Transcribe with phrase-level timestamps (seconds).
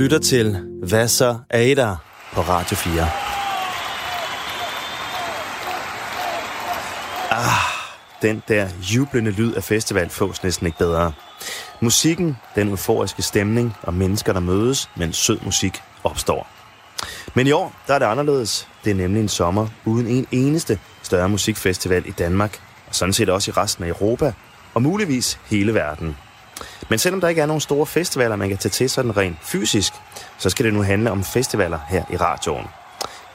[0.00, 1.96] lytter til Hvad så er der
[2.32, 3.02] på Radio 4.
[7.30, 7.48] Ah,
[8.22, 11.12] den der jublende lyd af festival fås næsten ikke bedre.
[11.80, 16.48] Musikken, den euforiske stemning og mennesker, der mødes, mens sød musik opstår.
[17.34, 18.68] Men i år, der er det anderledes.
[18.84, 23.28] Det er nemlig en sommer uden en eneste større musikfestival i Danmark, og sådan set
[23.28, 24.32] også i resten af Europa,
[24.74, 26.16] og muligvis hele verden.
[26.88, 29.92] Men selvom der ikke er nogen store festivaler, man kan tage til sådan rent fysisk,
[30.38, 32.66] så skal det nu handle om festivaler her i radioen.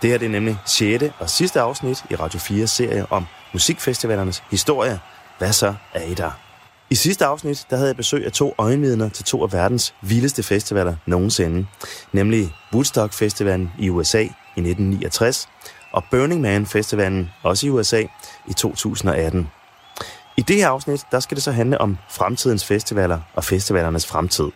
[0.02, 1.04] Det her det er nemlig 6.
[1.20, 5.00] og sidste afsnit i Radio 4 serie om musikfestivalernes historie.
[5.38, 6.32] Hvad så er I der?
[6.90, 10.44] I sidste afsnit der havde jeg besøg af to øjenvidner til to af verdens vildeste
[10.44, 11.68] festivaler nogensinde,
[12.12, 15.50] nemlig Woodstock Festivalen i USA i 1969
[15.92, 18.04] og Burning Man Festivalen også i USA
[18.48, 19.50] i 2018.
[20.38, 24.52] I det her afsnit, der skal det så handle om fremtidens festivaler og festivalernes fremtid.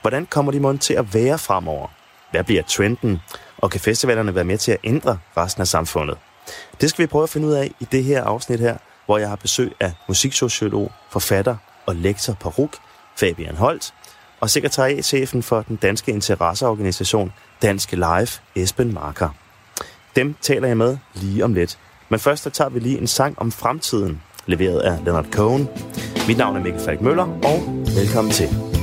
[0.00, 1.88] Hvordan kommer de måden til at være fremover?
[2.30, 3.20] Hvad bliver trenden?
[3.58, 6.18] Og kan festivalerne være med til at ændre resten af samfundet?
[6.80, 9.28] Det skal vi prøve at finde ud af i det her afsnit her, hvor jeg
[9.28, 12.76] har besøg af musiksociolog, forfatter og lektor på RUK,
[13.16, 13.94] Fabian Holt,
[14.40, 19.28] og sekretariatchefen for den danske interesseorganisation Danske Live, Esben Marker.
[20.16, 21.78] Dem taler jeg med lige om lidt.
[22.08, 25.68] Men først så tager vi lige en sang om fremtiden, leveret af Leonard Cohen.
[26.28, 27.58] Mit navn er Mikkel Falk Møller, og
[27.96, 28.77] velkommen til.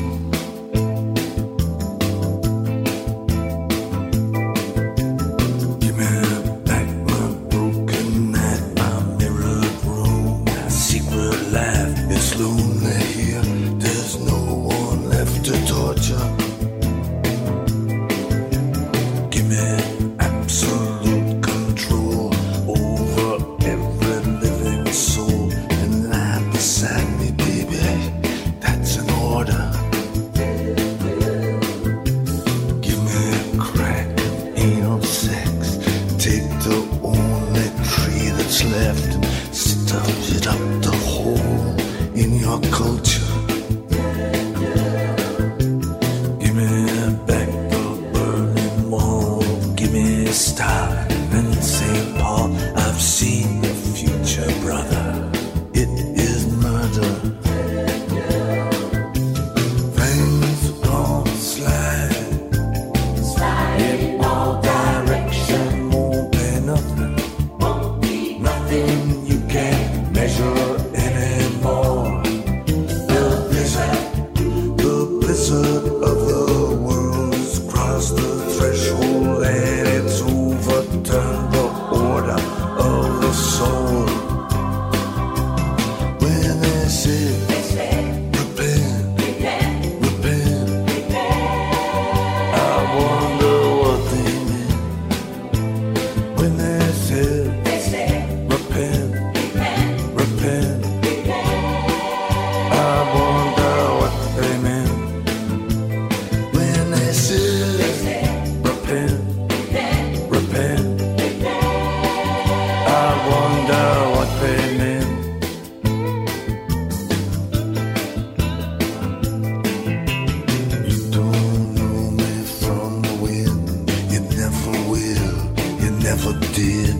[126.56, 126.96] did.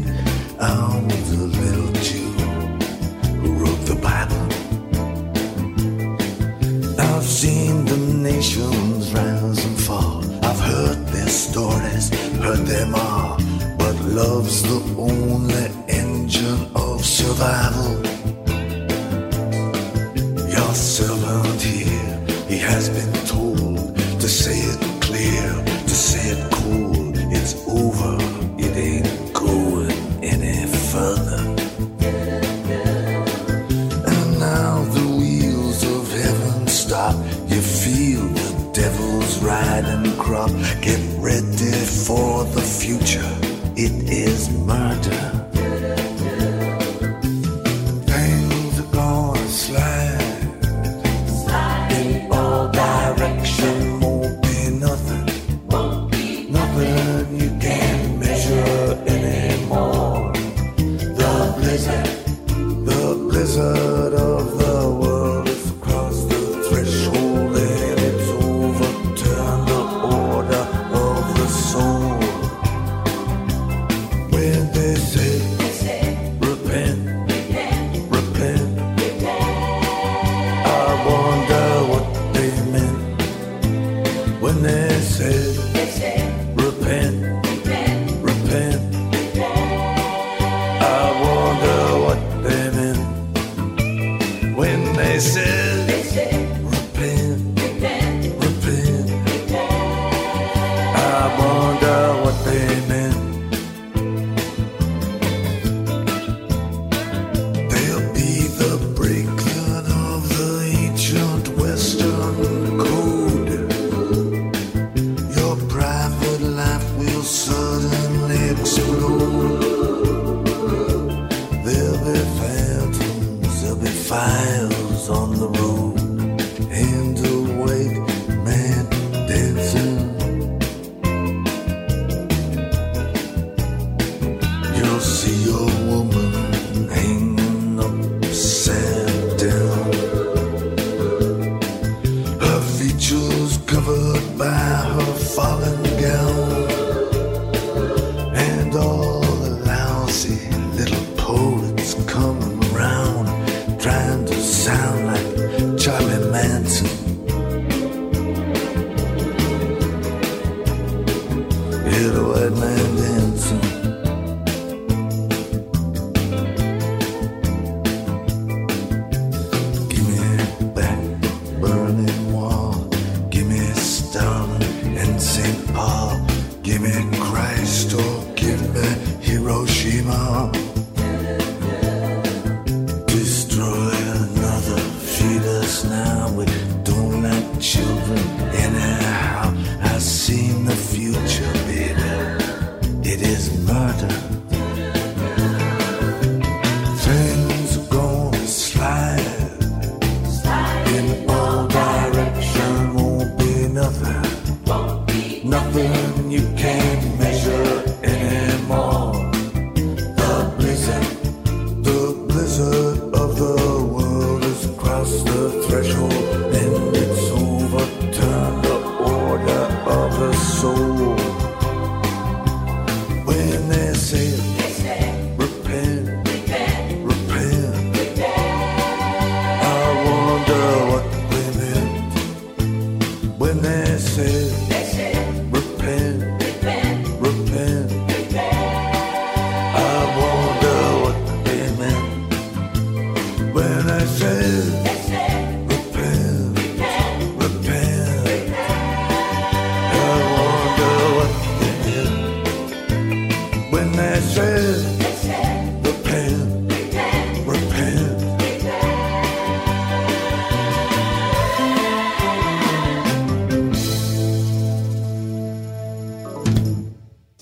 [0.60, 0.68] I
[1.64, 2.30] little Jew
[3.40, 4.46] who wrote the Bible.
[7.00, 10.24] I've seen the nations rise and fall.
[10.44, 12.10] I've heard their stories,
[12.44, 13.38] heard them all.
[13.78, 18.15] But love's the only engine of survival.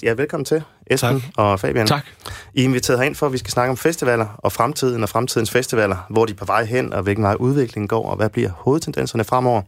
[0.03, 1.31] Ja, velkommen til, Esben Tak.
[1.37, 1.87] og Fabian.
[1.87, 2.05] Tak.
[2.53, 5.51] I er inviteret herind for, at vi skal snakke om festivaler og fremtiden og fremtidens
[5.51, 8.49] festivaler, hvor de er på vej hen, og hvilken vej udviklingen går, og hvad bliver
[8.49, 9.61] hovedtendenserne fremover.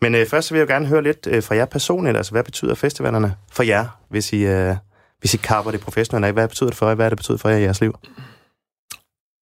[0.00, 2.32] Men øh, først så vil jeg jo gerne høre lidt øh, fra jer personligt, altså
[2.32, 4.76] hvad betyder festivalerne for jer, hvis I, øh,
[5.20, 6.32] hvis I kapper det professionelle?
[6.32, 6.94] Hvad betyder det for jer?
[6.94, 7.94] Hvad er det betyder for jer i jeres liv?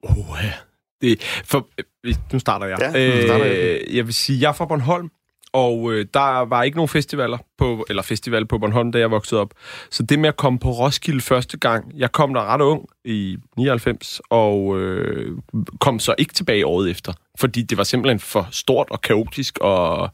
[0.03, 0.53] Oh, ja.
[1.01, 1.69] det, for,
[2.05, 2.79] øh, nu starter jeg.
[2.81, 3.57] Ja, nu starter jeg.
[3.57, 5.11] øh, jeg vil sige, jeg er fra Bornholm,
[5.53, 9.41] og øh, der var ikke nogen festivaler på, eller festival på Bornholm, da jeg voksede
[9.41, 9.55] op.
[9.91, 13.37] Så det med at komme på Roskilde første gang, jeg kom der ret ung i
[13.57, 15.39] 99, og øh,
[15.81, 20.11] kom så ikke tilbage året efter, fordi det var simpelthen for stort og kaotisk, og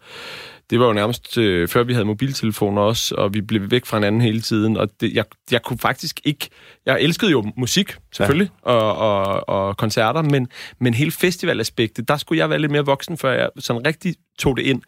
[0.71, 3.97] det var jo nærmest øh, før vi havde mobiltelefoner også, og vi blev væk fra
[3.97, 6.49] hinanden hele tiden, og det, jeg, jeg kunne faktisk ikke...
[6.87, 8.73] Jeg elskede jo musik, selvfølgelig, ja.
[8.73, 10.49] og, og, og koncerter, men,
[10.81, 14.57] men hele festivalaspektet, der skulle jeg være lidt mere voksen, før jeg sådan rigtig tog
[14.57, 14.83] det ind.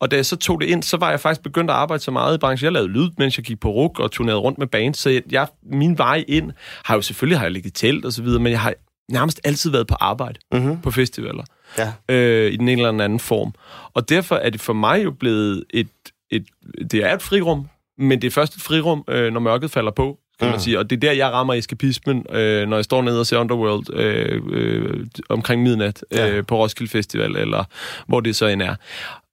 [0.00, 2.10] Og da jeg så tog det ind, så var jeg faktisk begyndt at arbejde så
[2.10, 2.64] meget i branchen.
[2.64, 5.22] Jeg lavede lyd, mens jeg gik på RUK og turnerede rundt med band, så jeg,
[5.30, 6.52] jeg, min vej ind
[6.84, 8.74] har jo selvfølgelig har jeg ligget i telt og så videre, men jeg har
[9.12, 10.80] nærmest altid været på arbejde Mm-hmm.
[10.80, 11.44] på festivaler
[11.78, 11.92] Ja.
[12.14, 13.54] øh, i den ene eller anden form.
[13.94, 15.88] Og derfor er det for mig jo blevet et,
[16.30, 16.46] et
[16.90, 20.18] det er et frirum, men det er først et frirum, øh, når mørket falder på,
[20.38, 20.50] kan mm.
[20.52, 20.78] man sige.
[20.78, 23.94] Og det er der, jeg rammer eskapismen, øh, når jeg står nede og ser Underworld
[23.94, 26.42] øh, øh, omkring midnat øh, Ja.
[26.42, 27.64] på Roskilde Festival, eller
[28.06, 28.74] hvor det så end er.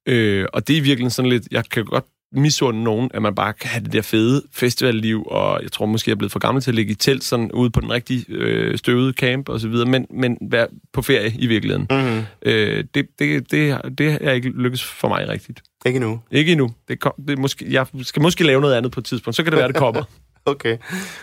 [0.05, 3.53] Øh, og det er virkelig sådan lidt, jeg kan godt misunde nogen, at man bare
[3.53, 6.63] kan have det der fede festivalliv, og jeg tror måske, jeg er blevet for gammel
[6.63, 9.67] til at ligge i telt sådan ude på den rigtige øh, støvede camp og så
[9.67, 11.87] videre, men, men være på ferie i virkeligheden.
[11.89, 12.23] Mm-hmm.
[12.41, 15.61] Øh, det, det, det, det er ikke lykkes for mig rigtigt.
[15.85, 16.19] Ikke nu.
[16.31, 16.71] Ikke endnu.
[16.87, 19.51] Det kom, det måske, jeg skal måske lave noget andet på et tidspunkt, så kan
[19.51, 20.03] det være, det kommer.
[20.47, 20.77] Okay.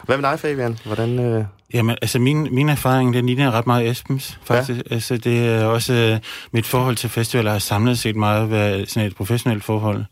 [0.04, 0.78] Hvad med dig, Fabian?
[0.84, 1.18] Hvordan...
[1.18, 1.44] Øh...
[1.74, 4.82] Jamen, altså min, min erfaring, den ligner ret meget Esbens, faktisk.
[4.90, 4.94] Ja.
[4.94, 6.18] Altså, det er også øh,
[6.52, 10.04] mit forhold til festivaler har samlet set meget været sådan et professionelt forhold.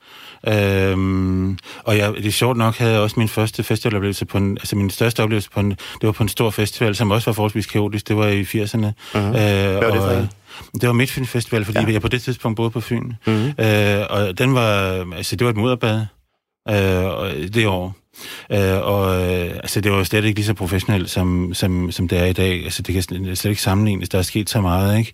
[0.49, 4.59] Øhm, og jeg, det er sjovt nok, havde jeg også min første festivaloplevelse på en,
[4.59, 7.32] altså min største oplevelse på en, det var på en stor festival, som også var
[7.35, 8.78] forholdsvis kaotisk, det var i 80'erne.
[8.78, 9.26] Mhm.
[9.26, 10.28] Øh, Hvad var det for?
[10.80, 11.92] Det var Midtfyn Festival, fordi Ja.
[11.92, 13.12] jeg på det tidspunkt boede på Fyn.
[13.26, 13.64] Mm-hmm.
[13.64, 16.00] Øh, og den var, altså det var et moderbad
[16.68, 17.97] øh, det år.
[18.52, 22.09] Øh, og øh, altså, det var jo slet ikke lige så professionelt, som, som, som
[22.09, 22.64] det er i dag.
[22.64, 24.09] Altså, det kan slet slet ikke sammenlignes.
[24.09, 25.12] Der er sket så meget, ikke?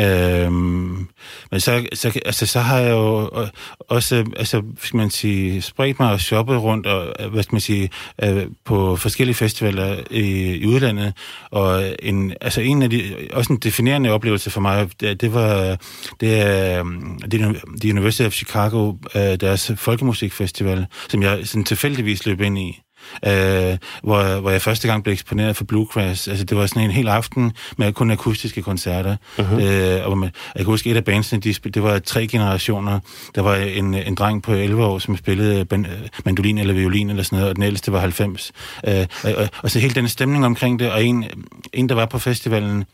[0.00, 1.08] Øhm,
[1.50, 3.48] men så, så, altså, så har jeg jo øh,
[3.80, 7.60] også, altså, skal man sige, spredt mig og shoppet rundt, og, øh, hvad skal man
[7.60, 7.90] sige,
[8.22, 11.12] øh, på forskellige festivaler i, i udlandet,
[11.50, 15.76] og en, altså en af de, også en definerende oplevelse for mig, det, det var,
[16.20, 16.46] det
[16.78, 22.58] øhm, det The University of Chicago, øh, deres folkemusikfestival, som jeg sådan tilfældigvis løb ind
[22.58, 22.80] i
[23.26, 26.28] øh, hvor, hvor jeg første gang blev eksponeret for Bluegrass.
[26.28, 29.16] Altså, det var sådan en hel aften med kun akustiske koncerter.
[29.38, 29.62] Uh-huh.
[29.62, 33.00] Øh, og man, jeg kan huske, et af bandsene, de det var tre generationer.
[33.34, 35.86] Der var en, en dreng på 11 år, som spillede ban,
[36.24, 38.52] mandolin eller violin eller sådan noget, og den ældste var 90.
[38.86, 41.24] Øh, og, og, og så hele den stemning omkring det, og en,
[41.72, 42.84] en der var på festivalen,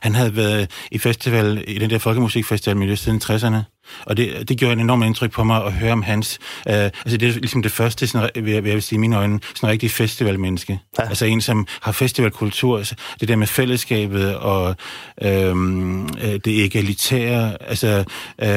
[0.00, 3.72] han havde været i festival, i den der folkemusikfestival miljø siden 60'erne,
[4.06, 6.38] og det, det gjorde en enorm indtryk på mig at høre om hans...
[6.68, 9.16] Øh, altså det er ligesom det første, sådan, vil, jeg, vil jeg sige i mine
[9.16, 10.78] øjne, sådan en rigtig festivalmenneske.
[10.98, 11.08] Ja.
[11.08, 14.76] Altså en, som har festivalkultur, altså det der med fællesskabet og
[15.22, 18.04] øhm, øh, det egalitære, altså
[18.42, 18.48] øh,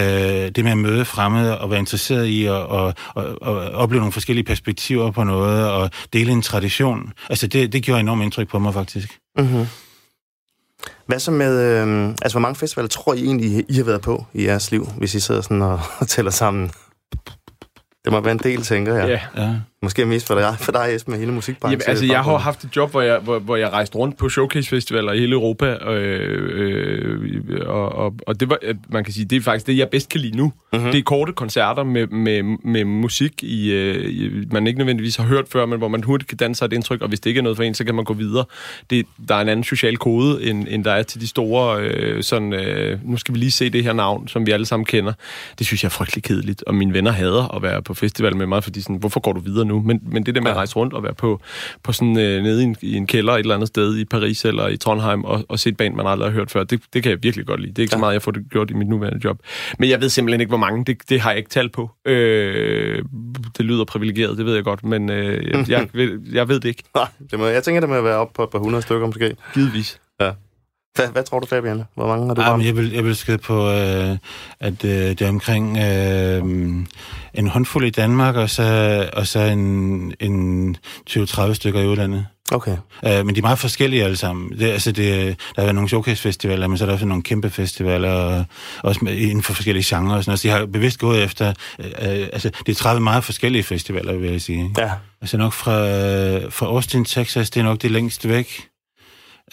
[0.55, 4.11] det med at møde fremmede og være interesseret i at og, og, og opleve nogle
[4.11, 7.13] forskellige perspektiver på noget og dele en tradition.
[7.29, 9.19] Altså det, det gjorde enormt indtryk på mig faktisk.
[9.37, 9.65] Mm-hmm.
[11.07, 14.25] Hvad så med, øh, altså hvor mange festivaler tror I egentlig, I har været på
[14.33, 16.71] i jeres liv, hvis I sidder sådan og, og tæller sammen?
[18.05, 19.07] Det må være en del, tænker jeg.
[19.35, 19.43] Ja.
[19.43, 19.55] ja.
[19.83, 21.81] Måske mest for dig, for dig Esben, med hele musikbranchen.
[21.81, 24.29] Jamen, altså, jeg har haft et job, hvor jeg, hvor, hvor jeg rejste rundt på
[24.29, 28.57] showcase-festivaler i hele Europa, øh, øh, og, og, og det var,
[28.89, 30.53] man kan sige, det er faktisk det, jeg bedst kan lide nu.
[30.73, 30.91] Mm-hmm.
[30.91, 35.45] Det er korte koncerter med, med, med musik, i, øh, man ikke nødvendigvis har hørt
[35.49, 37.43] før, men hvor man hurtigt kan danne sig et indtryk, og hvis det ikke er
[37.43, 38.45] noget for en, så kan man gå videre.
[38.89, 42.23] Det, der er en anden social kode, end, end der er til de store, øh,
[42.23, 45.13] sådan, øh, nu skal vi lige se det her navn, som vi alle sammen kender.
[45.59, 48.45] Det synes jeg er frygtelig kedeligt, og mine venner hader at være på festival med
[48.45, 49.81] mig, fordi sådan, hvorfor går du videre nu?
[49.81, 51.41] Men, men det der med at rejse rundt og være på,
[51.83, 54.45] på sådan, øh, nede i en, i en kælder et eller andet sted i Paris
[54.45, 57.03] eller i Trondheim og, og se et band, man aldrig har hørt før, det, det
[57.03, 57.71] kan jeg virkelig godt lide.
[57.71, 57.97] Det er ikke ja.
[57.97, 59.39] så meget, jeg får det gjort i mit nuværende job.
[59.79, 60.85] Men jeg ved simpelthen ikke, hvor mange.
[60.85, 61.91] Det, det har jeg ikke talt på.
[62.05, 63.03] Øh,
[63.57, 66.69] det lyder privilegeret, det ved jeg godt, men øh, jeg, jeg, ved, jeg ved det
[66.69, 66.83] ikke.
[66.95, 69.35] Nej, det må, jeg tænker, det må være op på et par hundrede stykker måske.
[69.53, 69.99] Givetvis.
[70.21, 70.31] Ja.
[70.95, 71.83] Hvad, hvad tror du, Fabian?
[71.95, 72.65] Hvor mange har du ramt?
[72.65, 74.17] Jeg vil, jeg vil skrive på, øh,
[74.59, 76.43] at øh, det er omkring øh,
[77.33, 80.77] en håndfuld i Danmark, og så, og så en, en
[81.09, 82.25] 20-30 stykker i udlandet.
[82.51, 82.77] Okay.
[83.05, 84.59] Øh, men de er meget forskellige alle sammen.
[84.59, 87.49] Det, altså det, der har været nogle showcase-festivaler, men så er der også nogle kæmpe
[87.49, 88.45] festivaler, og
[88.83, 90.39] også med, inden for forskellige genrer og sådan noget.
[90.39, 91.53] Så de har bevidst gået efter...
[91.79, 94.71] Øh, øh altså, det er 30 meget forskellige festivaler, vil jeg sige.
[94.77, 94.91] Ja.
[95.21, 95.77] Altså nok fra,
[96.49, 98.67] fra Austin, Texas, det er nok det længst væk.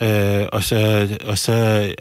[0.01, 1.53] Øh, og, så, og så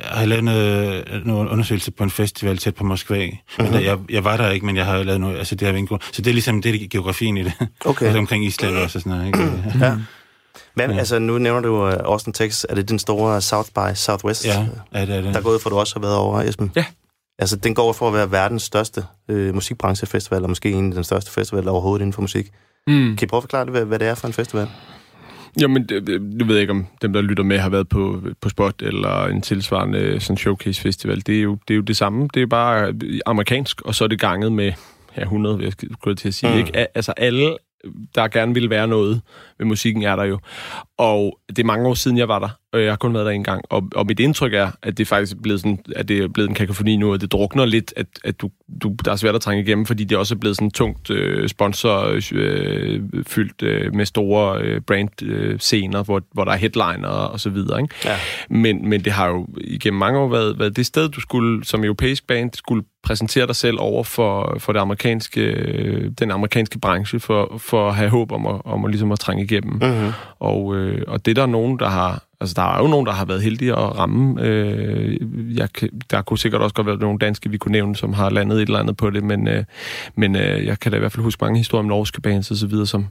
[0.04, 3.18] har jeg lavet noget, noget undersøgelse på en festival tæt på Moskva.
[3.18, 3.72] Men mhm.
[3.72, 6.04] der, jeg, jeg var der ikke, men jeg har lavet noget, altså det har været
[6.12, 7.54] Så det er ligesom det, er geografien i det.
[7.86, 8.06] Okay.
[8.06, 9.26] altså omkring Island også og sådan noget.
[9.28, 9.40] Ikke?
[9.86, 9.98] ja.
[10.76, 10.98] Hvad, ja.
[10.98, 12.66] altså, nu nævner du uh, Austin, Texas.
[12.70, 14.46] Er det den store South by Southwest?
[14.46, 15.34] Ja, ja det er det.
[15.34, 16.72] Der er gået for, at du også har været over, Esben?
[16.76, 16.86] Ja.
[17.40, 21.04] Altså, den går for at være verdens største øh, musikbranchefestival, og måske en af den
[21.04, 22.52] største festival overhovedet inden for musik.
[22.88, 23.16] Mm.
[23.18, 24.68] Kan I prøve at forklare det, hvad, hvad det er for en festival?
[25.60, 28.82] Jamen, det ved jeg ikke, om dem, der lytter med, har været på, på Spot
[28.82, 31.22] eller en tilsvarende sådan showcase festival.
[31.28, 32.30] Det er, jo, det er jo det samme.
[32.34, 32.94] Det er bare
[33.26, 34.74] amerikansk, og så er det ganget med
[35.18, 36.52] ja, 100, vil jeg skulle til at sige.
[36.52, 36.58] Mm.
[36.58, 36.98] Ikke?
[36.98, 37.58] Altså alle,
[38.16, 39.22] der gerne vil være noget
[39.58, 40.40] ved musikken, er der jo.
[41.02, 43.32] Og det er mange år siden, jeg var der, og jeg har kun været der
[43.32, 43.62] en gang.
[43.70, 46.50] Og, og mit indtryk er, at det faktisk er blevet, sådan, at det er blevet
[46.50, 48.50] en kakofoni nu, og det drukner lidt, at, at du,
[48.82, 51.50] du, der er svært at trænge igennem, fordi det også er blevet sådan tungt øh,
[51.50, 57.50] sponsorfyldt øh, øh, med store øh, brand-scener, øh, hvor, hvor der er headliner og så
[57.50, 57.82] videre.
[57.82, 57.96] Ikke?
[58.06, 58.16] Ja.
[58.50, 61.84] Men, men det har jo igennem mange år været, været det sted, du skulle som
[61.84, 67.20] europæisk band skulle præsentere dig selv over for, for det amerikanske, øh, den amerikanske branche,
[67.20, 69.74] for, for at have håb om at, om at, ligesom at trænge igennem.
[69.74, 70.12] Mm-hmm.
[70.40, 73.12] Og, øh, og det der er nogen, der har Altså, der er jo nogen, der
[73.12, 74.42] har været heldige at ramme.
[74.42, 75.18] Øh,
[75.58, 75.70] jeg,
[76.12, 78.62] der kunne sikkert også godt være nogle danske, vi kunne nævne, som har landet et
[78.62, 79.64] eller andet på det, men, øh,
[80.16, 82.58] men øh, jeg kan da i hvert fald huske mange historier om norske bands og
[82.58, 83.06] så videre, som,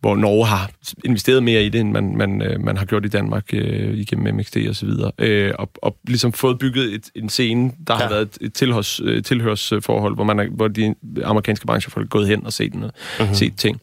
[0.00, 0.70] hvor Norge har
[1.04, 4.34] investeret mere i det, end man, man, øh, man har gjort i Danmark øh, igennem
[4.34, 5.12] MXD og så videre.
[5.18, 8.00] Øh, og, og ligesom fået bygget et, en scene, der ja.
[8.00, 12.28] har været et tilhørs, øh, tilhørsforhold, hvor, man er, hvor de amerikanske branchefolk er gået
[12.28, 13.34] hen og set, noget, mm-hmm.
[13.34, 13.80] set ting.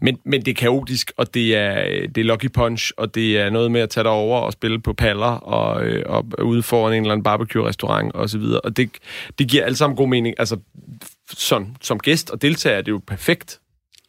[0.00, 3.50] Men, men det er kaotisk, og det er, det er lucky punch, og det er
[3.50, 6.92] noget med at tage dig over og spille på paller, og, øh, og ude foran
[6.92, 8.60] en eller anden barbecue-restaurant, og så videre.
[8.60, 8.90] Og det,
[9.38, 10.34] det giver alt sammen god mening.
[10.38, 10.56] Altså,
[11.32, 13.60] sådan, som gæst og deltager det er jo perfekt.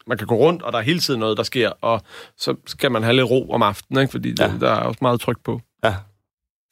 [0.06, 2.02] Man kan gå rundt, og der er hele tiden noget, der sker, og
[2.38, 4.10] så skal man have lidt ro om aftenen, ikke?
[4.10, 4.48] fordi ja.
[4.48, 5.60] det, der er også meget tryk på.
[5.84, 5.94] Ja.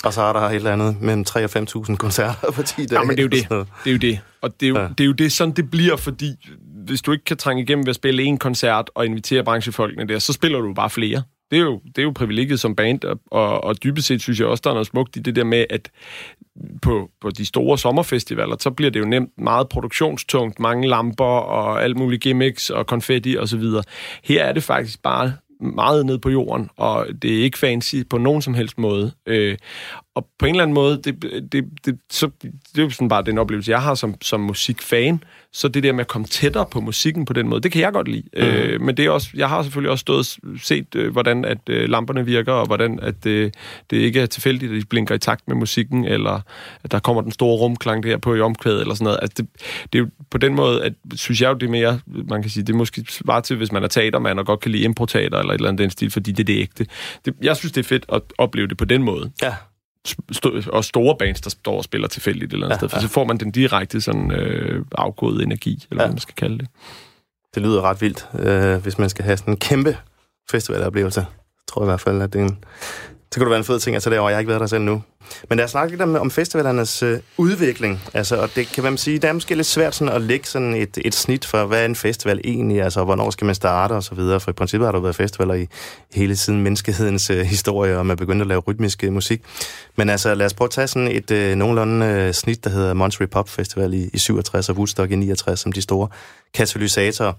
[0.05, 3.01] Og så er der et eller andet mellem 3 og 5.000 koncerter på 10 dage.
[3.01, 3.69] Ja, men det er jo det.
[3.85, 4.21] Det er jo det.
[4.41, 4.89] Og det er jo, ja.
[4.89, 6.49] det er jo det, sådan det bliver, fordi
[6.89, 10.19] hvis du ikke kan trænge igennem ved at spille en koncert og invitere branchefolkene der,
[10.19, 11.23] så spiller du bare flere.
[11.51, 14.41] Det er jo, det er jo privilegiet som band, og, og, og dybest set synes
[14.41, 15.91] jeg også, der er noget smukt i det der med, at
[16.83, 21.83] på, på de store sommerfestivaler, så bliver det jo nemt meget produktionstungt, mange lamper og
[21.83, 23.83] alt muligt gimmicks og konfetti og så.
[24.25, 28.19] Her er det faktisk bare meget ned på jorden, og det er ikke fancy på
[28.19, 29.13] nogen som helst måde.
[29.27, 29.57] Øh,
[30.19, 31.23] og på en eller anden måde, det,
[31.53, 35.23] det, det, så, det er jo sådan bare den oplevelse, jeg har som, som musikfan,
[35.53, 37.93] så det der med at komme tættere på musikken på den måde, det kan jeg
[37.93, 38.23] godt lide.
[38.37, 38.43] Mm.
[38.43, 41.59] Øh, men det er også, jeg har selvfølgelig også stået og set, øh, hvordan at
[41.69, 43.51] øh, lamperne virker, og hvordan at øh,
[43.91, 46.41] det ikke er tilfældigt, at de blinker i takt med musikken, eller
[46.85, 49.19] at der kommer den store rumklang der på i omkvædet, eller sådan noget.
[49.23, 49.49] Altså, det,
[49.93, 52.51] det er jo på den måde, at synes jeg jo, det er mere, man kan
[52.51, 55.39] sige, det er måske svar til, hvis man er teatermand og godt kan lide improteater,
[55.39, 56.87] eller et eller andet den stil, fordi det er det ægte.
[57.25, 59.31] Det, jeg synes, det er fedt at opleve det på den måde.
[59.43, 59.55] Ja
[60.33, 62.97] st- og store bands, der står og spiller tilfældigt et eller andet ja, sted, for
[62.97, 63.01] ja.
[63.01, 66.07] så får man den direkte sådan øh, afgåede energi, eller ja.
[66.07, 66.69] hvad man skal kalde det.
[67.55, 69.97] Det lyder ret vildt, øh, hvis man skal have sådan en kæmpe
[70.51, 71.21] festivaloplevelse.
[71.21, 72.65] Jeg tror i hvert fald, at det er en,
[73.33, 74.29] så kunne det være en fed ting at tage derovre.
[74.29, 75.03] Jeg har ikke været der selv nu.
[75.49, 78.01] Men lad os snakke lidt om, om festivalernes øh, udvikling.
[78.15, 80.75] Altså, og det kan man sige, det er måske lidt svært sådan at lægge sådan
[80.75, 82.83] et, et snit for, hvad er en festival egentlig?
[82.83, 84.41] Altså, hvornår skal man starte og så videre?
[84.41, 85.69] For i princippet har der været festivaler i
[86.15, 89.43] hele tiden menneskehedens øh, historie, og man begyndte at lave rytmisk øh, musik.
[89.97, 92.95] Men altså, lad os prøve at tage sådan et øh, nogenlunde øh, snit, der hedder
[92.95, 96.09] Monterey Pop Festival i, i 67 og Woodstock i 69, som de store
[96.55, 97.33] katalysatorer.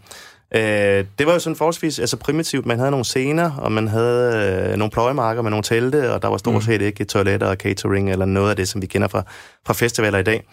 [0.56, 2.66] Øh, det var jo sådan forholdsvis altså primitivt.
[2.66, 6.28] Man havde nogle scener, og man havde øh, nogle pløjemarker med nogle telte, og der
[6.28, 6.62] var stort mm.
[6.62, 9.24] set ikke toiletter og catering eller noget af det, som vi kender fra,
[9.66, 10.44] fra festivaler i dag.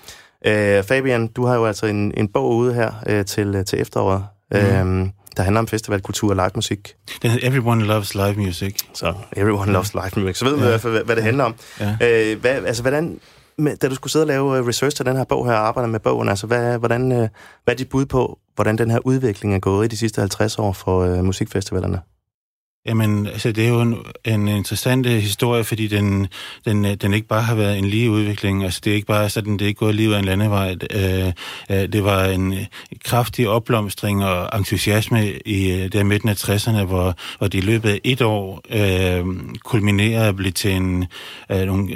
[0.46, 4.24] Øh, Fabian, du har jo altså en, en bog ude her øh, til, til efteråret,
[4.50, 4.56] mm.
[4.56, 6.94] øh, der handler om festivalkultur og live musik.
[7.22, 8.76] Den hedder Everyone Loves Live Music.
[8.94, 10.36] Så Everyone Loves Live Music.
[10.36, 10.76] Så ved ja.
[10.76, 11.54] vi hvad, hvad det handler om.
[11.80, 11.96] Ja.
[12.02, 13.20] Øh, hvad, altså, hvordan,
[13.58, 15.68] med, da du skulle sidde og lave øh, research til den her bog her, og
[15.68, 17.28] arbejde med bogen, altså hvad, hvordan, øh,
[17.64, 20.58] hvad er dit bud på, hvordan den her udvikling er gået i de sidste 50
[20.58, 22.00] år for øh, musikfestivalerne?
[22.88, 26.28] Jamen, altså, det er jo en, en interessant øh, historie, fordi den,
[26.64, 28.64] den, øh, den ikke bare har været en lige udvikling.
[28.64, 30.76] Altså, det er ikke bare sådan, det er ikke gået lige ud af en landevej.
[30.90, 31.32] Øh,
[31.70, 32.54] øh det var en
[33.04, 38.00] kraftig opblomstring og entusiasme i der midten af 60'erne, hvor, hvor det i løbet af
[38.04, 39.24] et år øh,
[39.64, 41.06] kulminerede og blev til en,
[41.52, 41.88] øh, nogle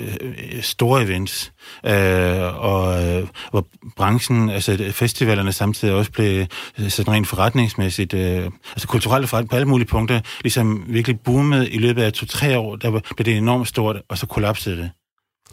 [0.60, 1.52] store events
[1.86, 6.46] øh, og øh, hvor branchen, altså festivalerne samtidig også blev
[6.78, 11.68] øh, sådan rent forretningsmæssigt, øh, altså kulturelle forretning på alle mulige punkter, ligesom virkelig boomet
[11.70, 14.90] i løbet af to-tre år, der blev det enormt stort, og så kollapsede det.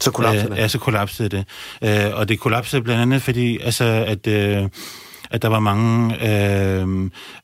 [0.00, 0.56] Så kollapsede det?
[0.56, 1.44] Ja, så kollapsede det.
[1.84, 4.26] Øh, og det kollapsede blandt andet, fordi altså, at...
[4.26, 4.68] Øh,
[5.30, 6.88] at der var mange, øh,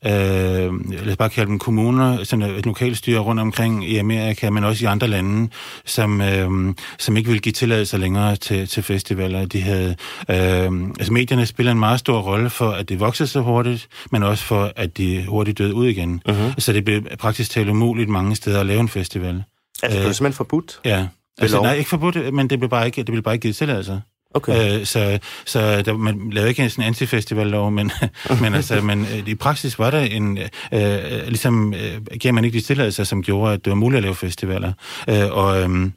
[0.07, 4.65] øh, lad os bare kalde dem kommuner, sådan et lokalstyre rundt omkring i Amerika, men
[4.65, 5.49] også i andre lande,
[5.85, 9.47] som, øh, som ikke ville give tilladelse længere til, til festivaler.
[9.47, 9.97] De havde,
[10.29, 14.23] øh, altså medierne spiller en meget stor rolle for, at det voksede så hurtigt, men
[14.23, 16.23] også for, at de hurtigt døde ud igen.
[16.29, 16.55] Uh-huh.
[16.59, 19.43] Så det blev praktisk talt umuligt mange steder at lave en festival.
[19.83, 20.81] Altså, det er simpelthen forbudt?
[20.85, 21.07] Ja.
[21.39, 24.01] Altså, nej, ikke forbudt, men det blev bare ikke, det blev bare ikke givet tilladelse.
[24.35, 24.81] Okay.
[24.81, 27.91] Øh, så så der, man lavede ikke en sådan antifestivallov, men,
[28.43, 30.39] men, altså, men øh, i praksis var der en...
[30.73, 34.03] Øh, ligesom øh, gav man ikke de tilladelser, som gjorde, at det var muligt at
[34.03, 34.73] lave festivaler.
[35.09, 35.63] Øh, og...
[35.63, 35.91] Øh,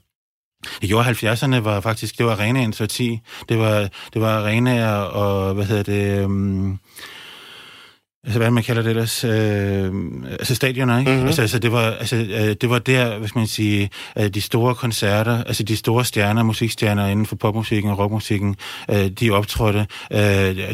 [0.81, 3.19] det gjorde 70'erne var faktisk, det var arenaens årti.
[3.49, 6.79] Det var, det var arenaer og, hvad hedder det, um,
[8.23, 9.93] altså hvad man kalder det ellers, øh,
[10.39, 11.11] altså stadioner, ikke?
[11.11, 11.27] Mm-hmm.
[11.27, 14.75] Altså, altså, det var, altså, øh, det var der, skal man sige, øh, de store
[14.75, 18.55] koncerter, altså de store stjerner, musikstjerner inden for popmusikken og rockmusikken,
[18.89, 19.87] øh, de optrådte.
[20.11, 20.19] Øh,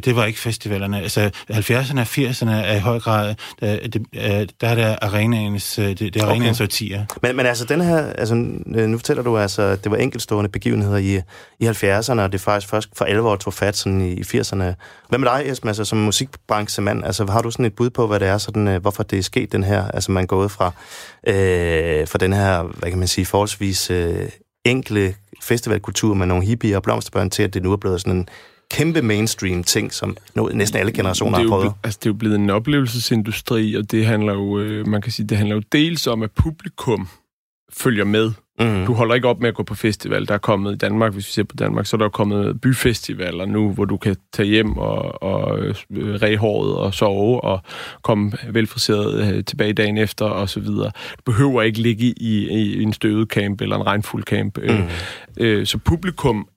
[0.06, 1.02] det var ikke festivalerne.
[1.02, 5.80] Altså 70'erne og 80'erne er i høj grad, øh, det, øh, der er der arenaens,
[5.80, 6.66] øh, det, det er arenaens okay.
[6.66, 7.06] årtier.
[7.22, 10.98] Men, men altså den her, altså nu fortæller du altså, at det var enkeltstående begivenheder
[10.98, 11.22] i,
[11.60, 14.64] i 70'erne, og det faktisk først for alvor tog fat sådan i, i 80'erne.
[15.10, 18.20] Hvad med dig, Esben, altså som musikbranchemand, altså har du sådan et bud på, hvad
[18.20, 20.66] det er, sådan, øh, hvorfor det er sket, den her, altså man er gået fra,
[21.28, 24.30] øh, fra den her, hvad kan man sige, forholdsvis øh,
[24.66, 28.30] enkle festivalkultur med nogle hippier og blomsterbørn til, at det nu er blevet sådan en
[28.72, 30.18] kæmpe mainstream ting, som
[30.54, 31.74] næsten alle generationer har prøvet.
[31.84, 35.28] altså, det er jo blevet en oplevelsesindustri, og det handler jo, øh, man kan sige,
[35.28, 37.08] det handler jo dels om, at publikum
[37.78, 38.86] følger med Mm.
[38.86, 40.28] Du holder ikke op med at gå på festival.
[40.28, 43.46] Der er kommet i Danmark, hvis vi ser på Danmark, så er der kommet byfestivaler
[43.46, 47.62] nu, hvor du kan tage hjem og, og øh, rehåret og sove og
[48.02, 50.92] komme velfriseret øh, tilbage dagen efter og så videre.
[51.18, 54.58] Du behøver ikke ligge i, i en støvet camp eller en regnfuld camp.
[54.58, 54.88] Mm.
[55.38, 56.48] Øh, så publikum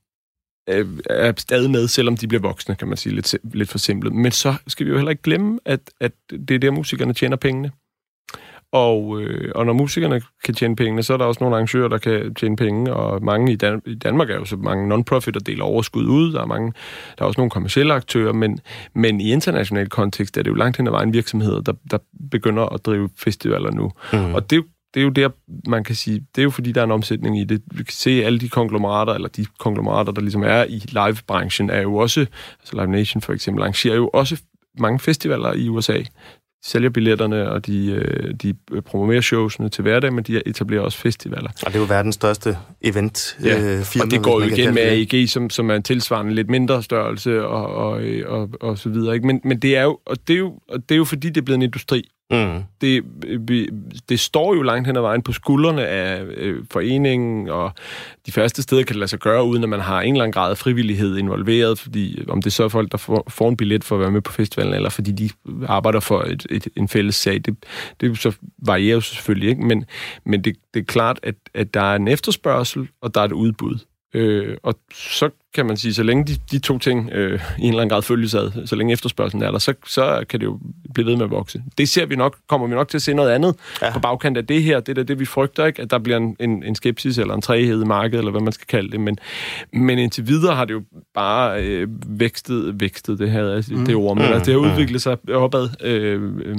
[1.11, 4.15] er stadig med, selvom de bliver voksne, kan man sige, lidt, lidt for simpelt.
[4.15, 7.37] Men så skal vi jo heller ikke glemme, at, at det er der, musikerne tjener
[7.37, 7.71] pengene.
[8.73, 11.99] Og, øh, og når musikerne kan tjene penge, så er der også nogle arrangører, der
[11.99, 15.41] kan tjene penge, og mange i, Dan- i Danmark er jo så mange non-profit, der
[15.41, 16.33] deler overskud ud.
[16.33, 16.73] Der er, mange,
[17.19, 18.59] der er også nogle kommersielle aktører, men,
[18.95, 21.99] men i international kontekst er det jo langt hen ad vejen virksomheder, der, der
[22.31, 23.93] begynder at drive festivaler nu.
[24.13, 24.35] Mm.
[24.35, 25.29] Og det, det er jo der,
[25.69, 27.63] man kan sige, det er jo fordi, der er en omsætning i det.
[27.73, 31.83] Vi kan se alle de konglomerater, eller de konglomerater, der ligesom er i live-branchen, er
[31.83, 32.21] jo også,
[32.61, 34.43] altså Live Nation for eksempel, arrangerer jo også
[34.79, 35.99] mange festivaler i USA
[36.65, 38.55] sælger billetterne, og de, øh, de
[38.87, 41.49] promoverer showsene til hverdag, men de etablerer også festivaler.
[41.49, 44.75] Og det er jo verdens største event Ja, øh, firma, og det går jo igen
[44.75, 44.83] med.
[44.83, 49.15] AEG, som, som er en tilsvarende lidt mindre størrelse, og, og, og, og så videre.
[49.15, 49.27] Ikke?
[49.27, 51.37] Men, men det er jo, og det er jo, og det er jo fordi, det
[51.37, 52.11] er blevet en industri.
[52.31, 52.63] Mm.
[52.81, 53.03] Det,
[53.49, 53.69] vi-
[54.09, 57.73] det står jo langt hen ad vejen på skuldrene af øh, foreningen, og
[58.27, 60.33] de første steder kan det lade sig gøre, uden at man har en eller anden
[60.33, 63.57] grad af frivillighed involveret, fordi øh, om det så er folk, der får, får en
[63.57, 65.31] billet for at være med på festivalen, eller fordi de
[65.67, 67.57] arbejder for et, et, en fælles sag, det,
[68.01, 69.63] det er så varierer jo selvfølgelig, ikke?
[69.65, 69.85] men,
[70.25, 73.33] men det, det er klart, at, at der er en efterspørgsel, og der er et
[73.33, 73.79] udbud.
[74.15, 77.69] Øh, og så kan man sige, så længe de, de to ting øh, i en
[77.69, 80.59] eller anden grad følges ad, så længe efterspørgselen er der, så, så kan det jo
[80.95, 81.63] blive ved med at vokse.
[81.79, 83.93] Det ser vi nok, kommer vi nok til at se noget andet Ja.
[83.93, 84.81] på bagkant af det her.
[84.81, 85.83] Det er det, vi frygter, ikke?
[85.83, 88.53] at der bliver en, en, en skepsis eller en træhed i markedet, eller hvad man
[88.53, 89.01] skal kalde det.
[89.01, 89.19] Men,
[89.73, 90.83] men indtil videre har det jo
[91.15, 94.33] bare øh, vækstet, vækstet det her, altså, det ord, men Mm.
[94.33, 95.69] altså, det har udviklet sig opad.
[95.85, 96.57] Øh, øh,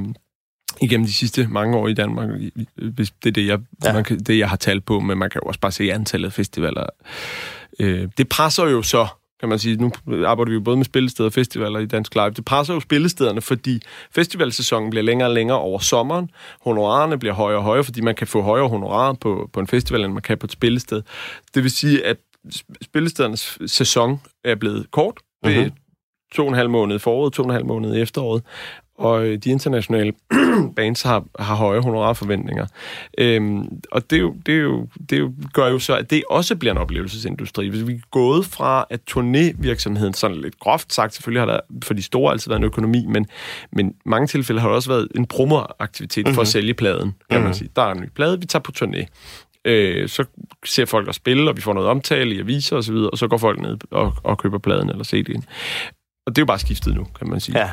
[0.82, 2.30] igennem de sidste mange år i Danmark,
[2.76, 3.94] hvis det er det, jeg, Ja.
[3.94, 6.28] man kan, det, jeg har talt på, men man kan jo også bare se antallet
[6.28, 6.86] af festivaler.
[7.80, 9.08] Øh, det presser jo så,
[9.40, 9.92] kan man sige, nu
[10.26, 13.42] arbejder vi jo både med spillesteder og festivaler i Dansk Live, det presser jo spillestederne,
[13.42, 16.30] fordi festivalsæsonen bliver længere og længere over sommeren,
[16.62, 20.04] honorarerne bliver højere og højere, fordi man kan få højere honorarer på, på en festival,
[20.06, 21.02] end man kan på et spillested.
[21.56, 22.18] Det vil sige, at
[22.56, 25.18] sp- spillestedernes sæson er blevet kort.
[25.46, 25.72] Det er Mhm.
[26.34, 28.44] to og en halv måned i foråret, to og en halv måned i efteråret,
[28.98, 30.14] og øh, de internationale
[30.76, 32.66] bands har, har høje honorarforventninger.
[33.18, 36.24] Øhm, og det, er jo, det, er jo, det jo, gør jo så, at det
[36.30, 37.68] også bliver en oplevelsesindustri.
[37.68, 41.94] Hvis vi er gået fra, at turnévirksomheden, sådan lidt groft sagt, selvfølgelig har der for
[41.94, 43.26] de store altid været en økonomi, men,
[43.72, 46.36] men mange tilfælde har der også været en promoaktivitet mm-hmm.
[46.36, 47.70] for at sælge pladen, kan man sige.
[47.76, 49.06] Der er en ny plade, vi tager på turné.
[49.66, 50.26] Øh, så
[50.66, 53.18] ser folk os spille, og vi får noget omtale i aviser og så videre, og
[53.18, 55.42] så går folk ned og, og køber pladen eller CD'en.
[56.26, 57.60] Og det er jo bare skiftet nu, kan man sige.
[57.60, 57.70] Ja,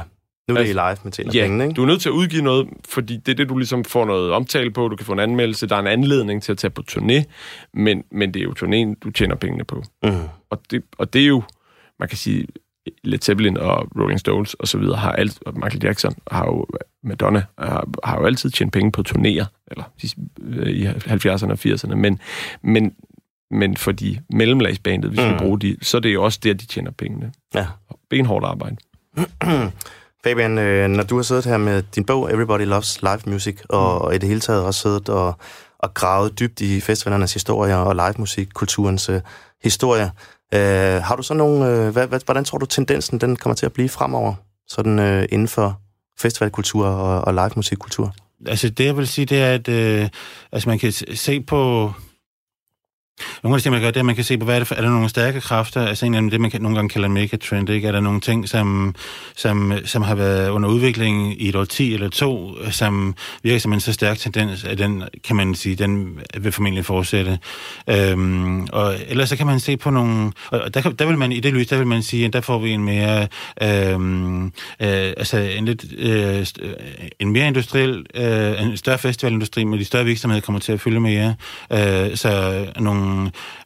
[0.49, 1.75] nu er det Altså, i live med tjener Ja, pengene, ikke?
[1.75, 4.33] du er nødt til at udgive noget, fordi det er det, du ligesom får noget
[4.33, 4.89] omtale på.
[4.89, 7.23] Du kan få en anmeldelse, der er en anledning til at tage på turné,
[7.75, 9.83] men, men det er jo turnéen, du tjener pengene på.
[10.03, 10.11] Mm.
[10.51, 11.43] Og det, og det er jo,
[11.99, 12.47] man kan sige,
[13.05, 16.67] Led Zeppelin og Rolling Stones og så videre har alt, og Michael Jackson har jo,
[17.03, 21.95] Madonna har, har jo altid tjent penge på turnéer, eller de- i 70'erne og 80'erne,
[21.95, 22.19] men,
[22.63, 22.95] men,
[23.51, 25.21] men for de mellemlagsbandet, hvis.
[25.21, 25.33] Mm.
[25.33, 27.33] vi bruger de, så er det jo også der, de tjener pengene.
[27.55, 27.67] Ja.
[28.11, 28.77] Benhårdt arbejde.
[30.25, 34.03] Fabian, øh, når du har siddet her med din bog Everybody Loves Live Music, og,
[34.03, 35.35] og i det hele taget også siddet og,
[35.79, 39.21] og gravet dybt i festivalernes historie og live musik, kulturens øh,
[39.63, 40.11] historie,
[40.55, 43.67] øh, har du så nogle, øh, hvad, hvad, hvordan tror du tendensen den kommer til
[43.67, 44.35] at blive fremover,
[44.69, 45.81] sådan øh, inden for
[46.19, 48.15] festivalkultur og, og live musikkultur?
[48.47, 50.09] Altså, det jeg vil sige, det er, at øh,
[50.53, 51.93] altså, man kan se på...
[53.43, 54.59] Nogle af de ting, man gør, det er, at man kan se på, hvad er,
[54.59, 56.77] det for, er der nogle stærke kræfter, altså en af dem, det man kan, nogle
[56.77, 57.89] gange kalder megatrend, ikke?
[57.89, 58.95] Er der nogle ting, som,
[59.37, 63.73] som, som har været under udvikling i et år 10 eller to, som virker som
[63.73, 67.39] en så stærk tendens, at den, kan man sige, den vil formentlig fortsætte.
[67.91, 70.33] Øhm, og ellers så kan man se på nogle...
[70.51, 72.41] Og der, kan, der vil man, i det lys, der vil man sige, at der
[72.41, 73.29] får vi en mere...
[73.63, 74.51] Øhm, øh,
[75.17, 75.85] altså en lidt...
[75.99, 76.75] Øh, øh
[77.19, 78.07] en mere industriel...
[78.15, 81.35] Øh, en større festivalindustri med de større virksomheder kommer til at fylde mere.
[81.73, 83.04] Øh, så nogle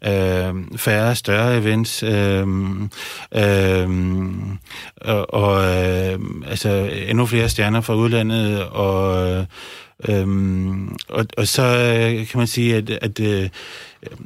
[0.06, 2.02] øh, færre, større events.
[2.02, 2.46] Øh,
[3.34, 3.88] øh,
[5.00, 9.46] og og øh, altså endnu flere stjerner fra udlandet og...
[10.08, 13.48] Øhm, og, og så øh, kan man sige, at, at øh,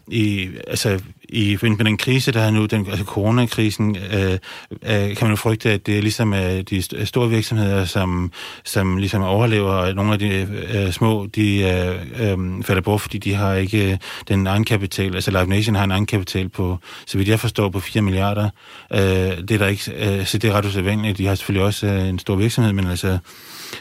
[0.08, 1.00] i, altså,
[1.32, 4.38] i forbindelse med den krise, der er nu, den, altså coronakrisen, øh, øh,
[4.82, 8.32] kan man jo frygte, at det er ligesom øh, de store virksomheder, som,
[8.64, 13.18] som ligesom overlever, og nogle af de øh, små, de øh, øh, falder bort, fordi
[13.18, 17.28] de har ikke øh, den egenkapital, altså Live Nation har en egenkapital på, så vidt
[17.28, 18.50] jeg forstår, på 4 milliarder.
[18.92, 21.18] Øh, det er der ikke, øh, så det er ret usædvanligt.
[21.18, 23.18] De har selvfølgelig også øh, en stor virksomhed, men altså...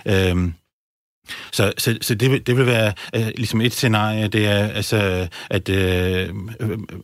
[0.06, 0.52] Øh,
[1.52, 5.28] så, så, så det, vil, det vil være øh, ligesom et scenarie, det er altså,
[5.50, 6.30] at øh,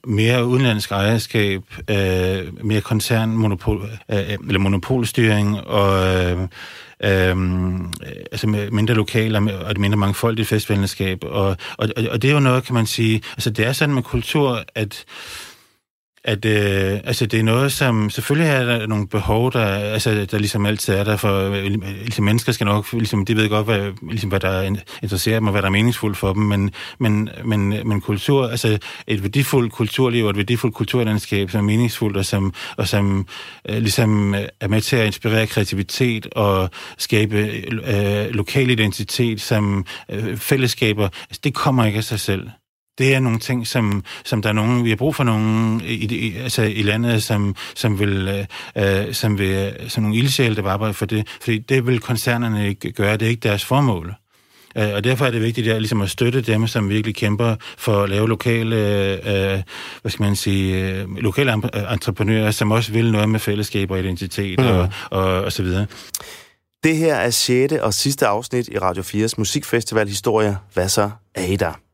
[0.07, 6.41] mere udenlandsk ejerskab, øh, mere koncernmonopol, øh, øh, eller monopolstyring, og øh,
[7.03, 7.35] øh,
[8.31, 11.23] altså mindre lokaler og et mindre mangfoldigt festivalskab.
[11.23, 14.03] Og, og, og det er jo noget, kan man sige, altså det er sådan med
[14.03, 15.05] kultur, at
[16.27, 20.37] at øh, altså, det er noget, som selvfølgelig er der nogle behov, der, altså, der
[20.37, 23.91] ligesom altid er der for, øh, ligesom mennesker skal nok, ligesom, de ved godt, hvad,
[24.09, 24.61] ligesom, hvad der
[25.01, 28.77] interesserer dem, og hvad der er meningsfuldt for dem, men, men, men, men kultur, altså
[29.07, 33.27] et værdifuldt kulturliv og et værdifuldt kulturlandskab, som er meningsfuldt, og som, og som
[33.69, 39.85] øh, ligesom øh, er med til at inspirere kreativitet og skabe øh, lokal identitet, som
[40.09, 42.49] øh, fællesskaber, altså, det kommer ikke af sig selv
[42.97, 45.93] det er nogle ting, som, som der er nogen, vi har brug for nogen i,
[45.93, 50.69] i, altså i landet, som, som vil, øh, som vil, som nogle ildsjæle, der vil
[50.69, 54.13] arbejde for det, fordi det vil koncernerne ikke gøre, det er ikke deres formål.
[54.77, 58.03] Øh, og derfor er det vigtigt at, ligesom at støtte dem, som virkelig kæmper for
[58.03, 59.63] at lave lokale, øh,
[60.01, 61.53] hvad skal man sige, øh, lokale
[61.91, 64.65] entreprenører, som også vil noget med fællesskab og identitet mm.
[64.65, 65.85] og, og, og så videre.
[66.83, 67.73] Det her er 6.
[67.73, 70.57] og sidste afsnit i Radio 4's musikfestival Historie.
[70.73, 71.86] Hvad så er I der?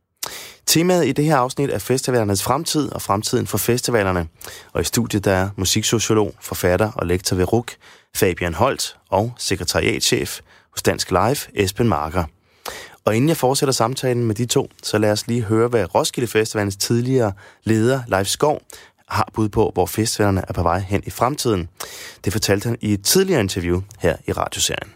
[0.66, 4.28] Temaet i det her afsnit er festivalernes fremtid og fremtiden for festivalerne.
[4.74, 7.72] Og i studiet der er musiksociolog, forfatter og lektor ved RUK,
[8.16, 10.40] Fabian Holt og sekretariatchef
[10.72, 12.24] hos Dansk Live, Esben Marker.
[13.06, 16.28] Og inden jeg fortsætter samtalen med de to, så lad os lige høre, hvad Roskilde
[16.28, 18.62] Festivalens tidligere leder, Leif Skov,
[19.08, 21.70] har bud på, hvor festivalerne er på vej hen i fremtiden.
[22.26, 24.94] Det fortalte han i et tidligere interview her i radioserien.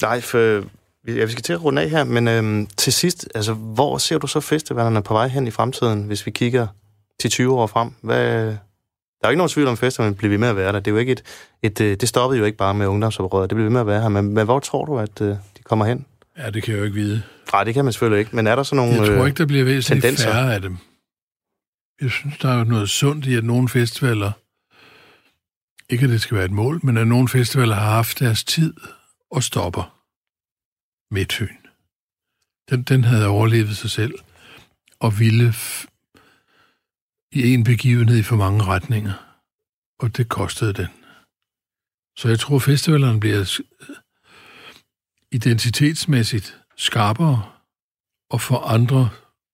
[0.00, 0.64] Leif, øh,
[1.08, 4.18] Ja, vi skal til at runde af her, men øhm, til sidst, altså, hvor ser
[4.18, 6.66] du så festivalerne på vej hen i fremtiden, hvis vi kigger
[7.20, 7.90] til 20 år frem?
[8.00, 8.56] Hvad,
[9.20, 10.80] der er jo ikke nogen tvivl om, festivalen bliver ved med at være der.
[10.80, 11.22] Det, er jo ikke et,
[11.62, 13.50] et, øh, det stoppede jo ikke bare med ungdomsoprøret.
[13.50, 14.08] Det bliver ved med at være her.
[14.08, 16.06] Men, men hvor tror du, at uh, de kommer hen?
[16.38, 17.22] Ja, det kan jeg jo ikke vide.
[17.52, 18.36] Nej, det kan man selvfølgelig ikke.
[18.36, 20.32] Men er der så nogle Jeg tror øh, ikke, der bliver væsentligt tendenser?
[20.32, 20.76] færre af dem.
[22.00, 24.32] Jeg synes, der er noget sundt i, at nogle festivaler,
[25.90, 28.74] ikke at det skal være et mål, men at nogle festivaler har haft deres tid
[29.30, 29.95] og stopper.
[31.16, 31.66] Midtøen.
[32.70, 34.14] Den, den havde overlevet sig selv
[35.00, 35.48] og ville
[37.32, 39.12] i en begivenhed i for mange retninger.
[39.98, 40.90] Og det kostede den.
[42.18, 43.60] Så jeg tror, festivalerne bliver
[45.32, 47.52] identitetsmæssigt skarpere
[48.30, 49.10] og for andre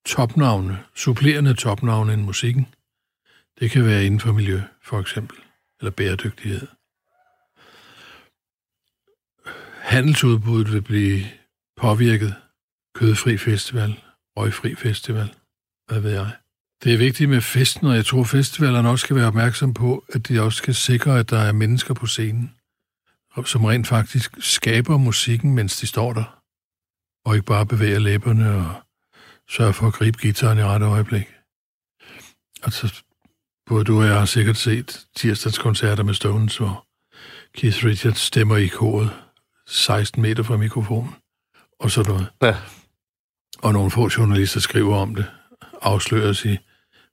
[0.07, 2.67] topnavne, supplerende topnavne end musikken.
[3.59, 5.37] Det kan være inden for miljø, for eksempel,
[5.81, 6.67] eller bæredygtighed.
[9.93, 11.42] Handelsudbuddet vil blive
[11.83, 12.35] påvirket.
[12.95, 14.03] Kødfri festival,
[14.37, 15.35] røgfri festival,
[15.87, 16.31] hvad ved jeg.
[16.85, 20.29] Det er vigtigt med festen, og jeg tror, festivalerne også skal være opmærksom på, at
[20.29, 22.55] de også skal sikre, at der er mennesker på scenen,
[23.47, 26.43] som rent faktisk skaber musikken, mens de står der,
[27.25, 28.75] og ikke bare bevæger læberne og
[29.51, 31.27] sørger for at gribe gitaren i rette øjeblik.
[32.63, 33.03] Altså,
[33.67, 36.87] både du og jeg har sikkert set tirsdags koncerter med Stones, hvor
[37.55, 39.11] Keith Richards stemmer i koret
[39.67, 41.15] 16 meter fra mikrofonen
[41.83, 42.27] og sådan noget.
[42.43, 42.57] Ja.
[43.59, 45.27] Og nogle få journalister skriver om det,
[45.83, 46.59] afslører sig,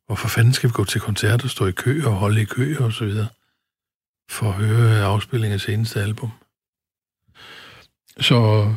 [0.06, 2.76] hvorfor fanden skal vi gå til koncert og stå i kø og holde i kø
[2.80, 3.28] og så videre,
[4.30, 6.32] for at høre afspilling af seneste album.
[8.20, 8.70] Så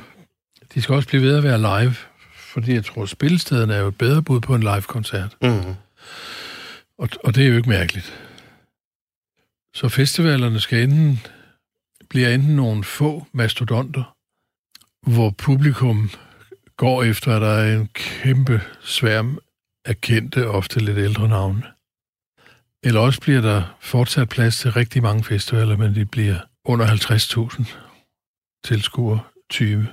[0.74, 1.94] de skal også blive ved at være live,
[2.34, 5.36] fordi jeg tror, at spillestedet er jo et bedre bud på en live-koncert.
[5.42, 5.74] Mm.
[6.98, 8.18] Og, og det er jo ikke mærkeligt.
[9.74, 11.20] Så festivalerne skal enten,
[12.10, 14.16] bliver enten nogle få mastodonter,
[15.06, 16.10] hvor publikum
[16.76, 19.38] går efter, at der er en kæmpe sværm
[19.84, 21.62] af kendte, ofte lidt ældre navne.
[22.84, 27.64] Eller også bliver der fortsat plads til rigtig mange festivaler, men de bliver under 50.000
[28.64, 29.88] tilskuere, 20.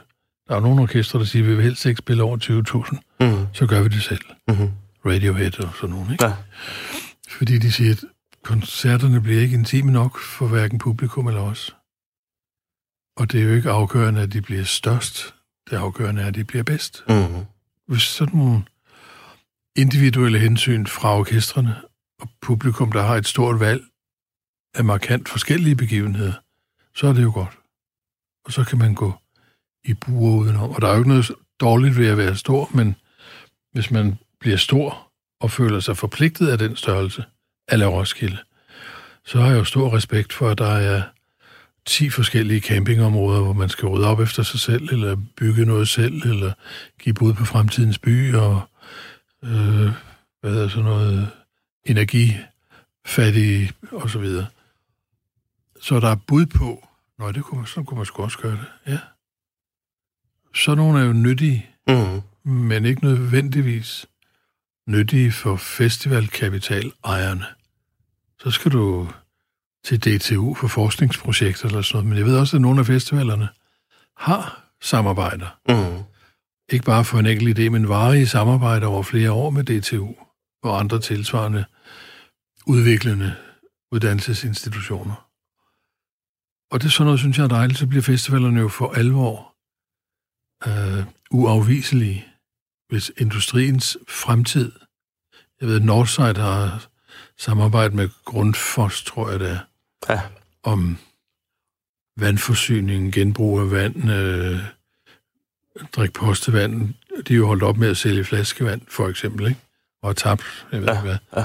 [0.48, 3.26] Der er nogle orkestre, der siger, at vi vil helst ikke spille over 20.000.
[3.26, 3.48] Mm.
[3.54, 4.22] Så gør vi det selv.
[4.48, 4.70] Mm-hmm.
[5.06, 6.26] Radiohead og sådan nogle, ikke?
[6.26, 6.34] Ja.
[7.30, 8.04] Fordi de siger, at
[8.44, 11.76] koncerterne bliver ikke intime nok for hverken publikum eller os.
[13.20, 15.36] Og det er jo ikke afgørende, at de bliver størst.
[15.70, 17.04] Det afgørende er, at de bliver bedst.
[17.10, 17.46] Mm-hmm.
[17.88, 18.64] Hvis sådan nogle
[19.76, 21.76] individuelle hensyn fra orkestrene
[22.22, 23.84] og publikum, der har et stort valg
[24.76, 26.34] af markant forskellige begivenheder,
[26.96, 27.58] så er det jo godt.
[28.46, 29.14] Og så kan man gå
[29.84, 30.70] i buer udenom.
[30.70, 32.96] Og der er jo ikke noget dårligt ved at være stor, men
[33.72, 37.24] hvis man bliver stor og føler sig forpligtet af den størrelse,
[37.72, 38.38] eller Roskilde,
[39.26, 41.04] så har jeg jo stor respekt for, at der er
[41.90, 46.22] 10 forskellige campingområder, hvor man skal rydde op efter sig selv, eller bygge noget selv,
[46.26, 46.54] eller
[47.00, 48.62] give bud på fremtidens by, og
[49.44, 49.92] øh,
[50.42, 51.30] hvad er sådan noget,
[51.86, 54.46] energifattige, og så videre.
[55.82, 56.86] Så der er bud på,
[57.20, 59.00] Nå, det kunne man, sådan kunne man sgu også gøre det, ja.
[60.56, 62.52] Så nogle er jo nyttige, mm.
[62.52, 64.06] men ikke nødvendigvis
[64.88, 67.46] nyttige for festivalkapitalejerne.
[68.40, 69.10] Så skal du
[69.84, 73.50] til DTU for forskningsprojekter eller sådan noget, men jeg ved også, at nogle af festivalerne
[74.18, 75.60] har samarbejder.
[75.70, 76.04] Mm.
[76.72, 80.14] Ikke bare for en enkelt idé, men varige samarbejder over flere år med DTU
[80.64, 81.66] og andre tilsvarende
[82.68, 83.36] udviklende
[83.92, 85.30] uddannelsesinstitutioner.
[86.72, 87.80] Og det er sådan noget, synes jeg er dejligt.
[87.80, 89.56] Så bliver festivalerne jo for alvor
[90.68, 92.26] øh, uafviselige,
[92.90, 94.72] hvis industriens fremtid.
[95.62, 96.88] Jeg ved, Northside har
[97.38, 99.60] samarbejdet med Grundfos, tror jeg det er,
[100.10, 100.20] Ja.
[100.64, 100.98] om
[102.18, 104.60] vandforsyning, genbrug af vand, øh,
[105.96, 106.94] drik postevand.
[107.28, 109.60] De er jo holdt op med at sælge flaskevand, for eksempel, ikke?
[110.04, 111.18] Og tabt, jeg ved Ja, ikke hvad.
[111.38, 111.44] ja.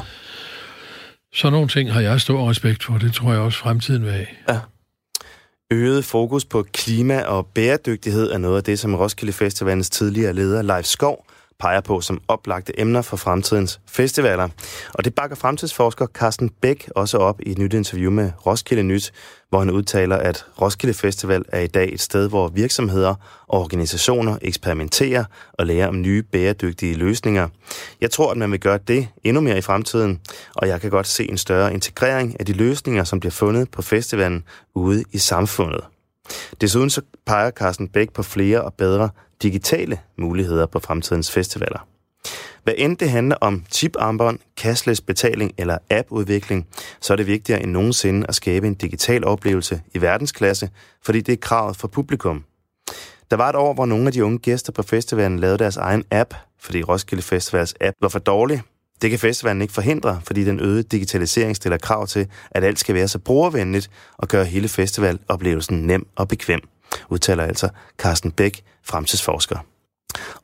[1.35, 2.99] Sådan nogle ting har jeg stor respekt for.
[2.99, 4.61] Det tror jeg også fremtiden vil have.
[5.71, 10.63] Øget fokus på klima og bæredygtighed er noget af det, som Roskilde Festivalens tidligere leder,
[10.63, 11.27] Leif Skov,
[11.59, 14.49] peger på som oplagte emner for fremtidens festivaler.
[14.95, 19.13] Og det bakker fremtidsforsker Carsten Bæk også op i et nyt interview med Roskilde Nyt,
[19.49, 23.15] hvor han udtaler, at Roskilde Festival er i dag et sted, hvor virksomheder
[23.49, 27.49] og organisationer eksperimenterer og lærer om nye bæredygtige løsninger.
[28.01, 30.21] Jeg tror, at man vil gøre det endnu mere i fremtiden,
[30.55, 33.83] og jeg kan godt se en større integrering af de løsninger, som bliver fundet på
[33.83, 35.81] festivalen ude i samfundet.
[36.61, 39.11] Desuden så peger Carsten Bæk på flere og bedre
[39.45, 41.87] digitale muligheder på fremtidens festivaler.
[42.65, 46.67] Hvad end det handler om chiparmbånd, cashless betaling eller appudvikling,
[47.01, 50.71] så er det vigtigere end nogensinde at skabe en digital oplevelse i verdensklasse,
[51.03, 52.45] fordi det er kravet for publikum.
[53.31, 56.05] Der var et år, hvor nogle af de unge gæster på festivalen lavede deres egen
[56.11, 58.63] app, fordi Roskilde Festivals app var for dårlig.
[59.03, 62.95] Det kan festivalen ikke forhindre, fordi den øgede digitalisering stiller krav til, at alt skal
[62.95, 66.61] være så brugervenligt og gøre hele festivaloplevelsen nem og bekvem,
[67.09, 67.69] udtaler altså
[67.99, 69.59] Carsten Bæk, fremtidsforsker.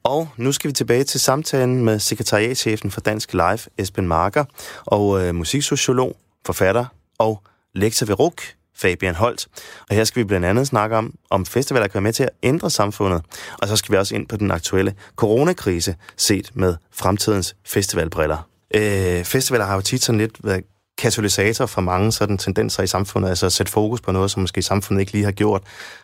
[0.03, 4.45] Og nu skal vi tilbage til samtalen med sekretariatchefen for Dansk Live, Esben Marker,
[4.85, 6.85] og øh, musiksociolog, forfatter
[7.19, 7.43] og
[7.75, 8.43] lektor ved RUK,
[8.77, 9.49] Fabian Holt.
[9.89, 12.31] Og her skal vi blandt andet snakke om, om festivaler kan være med til at
[12.43, 13.23] ændre samfundet.
[13.63, 18.49] Og så skal vi også ind på den aktuelle coronakrise, set med fremtidens festivalbriller.
[18.75, 20.65] Øh, festivaler har jo tit sådan lidt været
[21.01, 24.63] katalysator for mange sådan tendenser i samfundet, altså at sætte fokus på noget, som måske
[24.63, 25.63] samfundet ikke lige har gjort.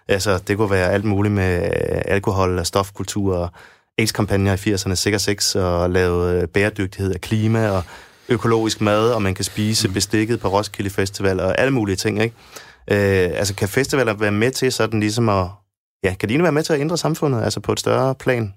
[0.09, 3.49] Altså, det kunne være alt muligt med øh, alkohol og stofkultur og
[3.99, 7.83] AIDS-kampagner i 80'erne, sikker sex og lave øh, bæredygtighed af klima og
[8.29, 12.35] økologisk mad, og man kan spise bestikket på Roskilde Festival og alle mulige ting, ikke?
[12.91, 15.47] Øh, altså, kan festivaler være med til sådan ligesom at...
[16.05, 18.55] Ja, kan de være med til at ændre samfundet, altså på et større plan?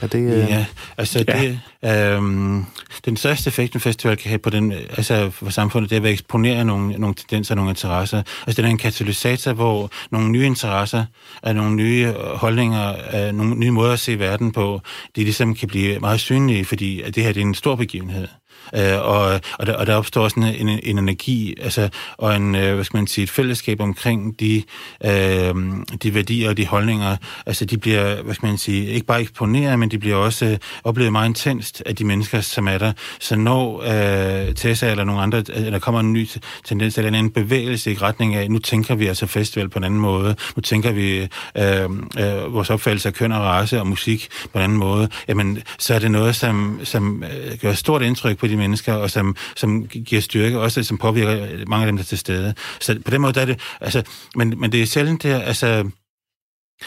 [0.00, 0.18] Er det...
[0.18, 0.50] Øh...
[0.50, 0.66] Ja,
[0.98, 1.54] altså Ja.
[1.82, 2.64] det, øhm,
[3.04, 6.12] den største effekt, en festival kan have på den, altså for samfundet, det er at
[6.12, 8.22] eksponere nogle, nogle tendenser, nogle interesser.
[8.46, 11.04] Altså det er en katalysator, hvor nogle nye interesser,
[11.42, 14.80] og nogle nye holdninger, øh, nogle nye måder at se verden på,
[15.16, 18.28] de ligesom kan blive meget synlige, fordi at det her det er en stor begivenhed.
[18.74, 22.54] Øh, og, og, der, og der opstår sådan en, en, en energi, altså, og en,
[22.54, 24.62] øh, hvad skal man sige, et fællesskab omkring de,
[25.04, 25.54] øh,
[26.02, 27.16] de værdier og de holdninger.
[27.46, 30.58] Altså, de bliver, hvad skal man sige, ikke bare eksponeret, men de bliver også øh,
[30.84, 32.92] oplevet meget intenst af de mennesker, som er der.
[33.20, 36.28] Så når øh, Tessa eller nogle andre, øh, eller der kommer en ny
[36.64, 39.84] tendens eller en anden bevægelse i retning af, nu tænker vi altså festival på en
[39.84, 41.82] anden måde, nu tænker vi øh,
[42.18, 45.94] øh, vores opfattelse af køn og race og musik på en anden måde, jamen, så
[45.94, 49.86] er det noget, som, som øh, gør stort indtryk på de mennesker, og som, som
[49.86, 52.54] giver styrke, også som påvirker mange af dem, der er til stede.
[52.80, 54.02] Så på den måde der er det, altså,
[54.36, 55.90] men, men det er sjældent der, altså,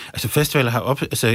[0.08, 1.28] Altså festivaler har op, altså,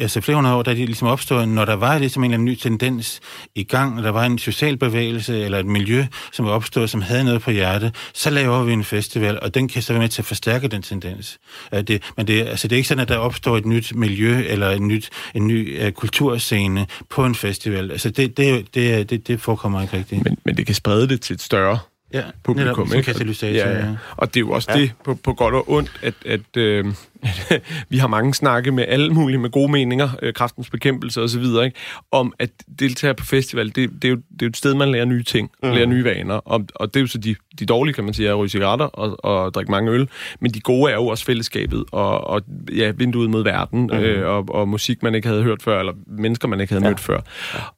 [0.00, 2.34] altså flere hundrede år, der er de ligesom opstået, når der var ligesom en eller
[2.34, 3.20] anden ny tendens
[3.54, 7.02] i gang, og der var en social bevægelse eller et miljø, som var opstået, som
[7.02, 10.08] havde noget på hjerte, så laver vi en festival, og den kan så være med
[10.08, 11.38] til at forstærke den tendens.
[11.72, 14.70] Det, men det, altså, det er ikke sådan, at der opstår et nyt miljø eller
[14.70, 17.90] en, nyt, en ny uh, kulturscene på en festival.
[17.90, 20.24] Altså det, det, det, det, det forekommer ikke rigtigt.
[20.24, 21.78] Men, men det kan sprede det til et større
[22.14, 23.12] ja, publikum, netop, som ikke?
[23.12, 23.94] katalysator, Ja, ja.
[24.16, 24.78] Og det er jo også ja.
[24.78, 26.84] det på, på godt og ondt, at, at øh,
[27.88, 31.38] vi har mange snakke med alle mulige med gode meninger, øh, kraftens bekæmpelse og så
[31.38, 31.78] videre, ikke?
[32.10, 34.88] om at deltage på festival, det, det, er jo, det er jo et sted, man
[34.88, 35.70] lærer nye ting, mm.
[35.70, 38.28] lærer nye vaner, og, og det er jo så de, de dårlige, kan man sige,
[38.28, 40.08] er at ryge cigaretter og, og drikke mange øl,
[40.40, 42.42] men de gode er jo også fællesskabet, og, og
[42.76, 43.98] ja, vinduet mod verden, mm.
[43.98, 46.90] øh, og, og musik, man ikke havde hørt før, eller mennesker, man ikke havde ja.
[46.90, 47.20] mødt før.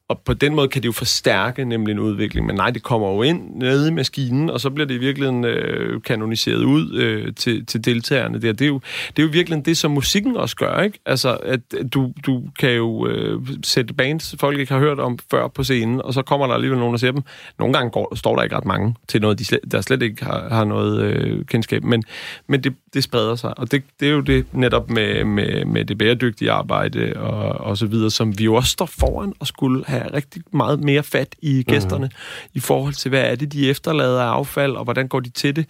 [0.08, 3.08] Og på den måde kan det jo forstærke nemlig en udvikling, men nej, det kommer
[3.08, 7.34] jo ind nede i maskinen, og så bliver det i virkeligheden øh, kanoniseret ud øh,
[7.34, 8.52] til, til deltagerne der.
[8.52, 8.80] Det er, jo,
[9.16, 10.98] det er jo virkelig det, som musikken også gør, ikke?
[11.06, 11.60] Altså, at
[11.94, 16.02] du, du kan jo øh, sætte bands, folk ikke har hørt om før på scenen,
[16.02, 17.22] og så kommer der alligevel nogen og ser dem.
[17.58, 20.24] Nogle gange går, står der ikke ret mange til noget, de slet, der slet ikke
[20.24, 22.04] har, har noget øh, kendskab, men,
[22.46, 25.84] men det, det spreder sig, og det, det er jo det netop med, med, med
[25.84, 29.84] det bæredygtige arbejde og, og så videre, som vi jo også står foran og skulle
[29.86, 32.50] have rigtig meget mere fat i gæsterne mm-hmm.
[32.54, 35.56] i forhold til, hvad er det, de efterlader af affald, og hvordan går de til
[35.56, 35.66] det.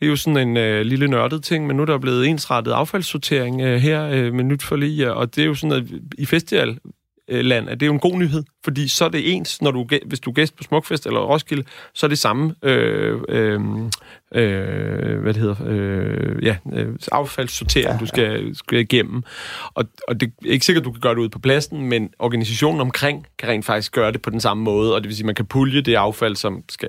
[0.00, 2.72] Det er jo sådan en øh, lille nørdet ting, men nu er der blevet ensrettet
[2.72, 5.84] affaldssortering øh, her øh, med nyt forlig, og det er jo sådan, at
[6.18, 6.78] i festival
[7.30, 9.86] land, at det er jo en god nyhed, fordi så er det ens, når du,
[10.06, 13.60] hvis du er gæst på Smukfest eller Roskilde, så er det samme øh, øh,
[14.34, 19.22] øh, hvad det hedder, øh, ja, øh, affaldssortering, ja, du skal, skal igennem.
[19.74, 22.80] Og, og det er ikke sikkert, du kan gøre det ud på pladsen, men organisationen
[22.80, 25.34] omkring kan rent faktisk gøre det på den samme måde, og det vil sige, man
[25.34, 26.88] kan pulje det affald, som skal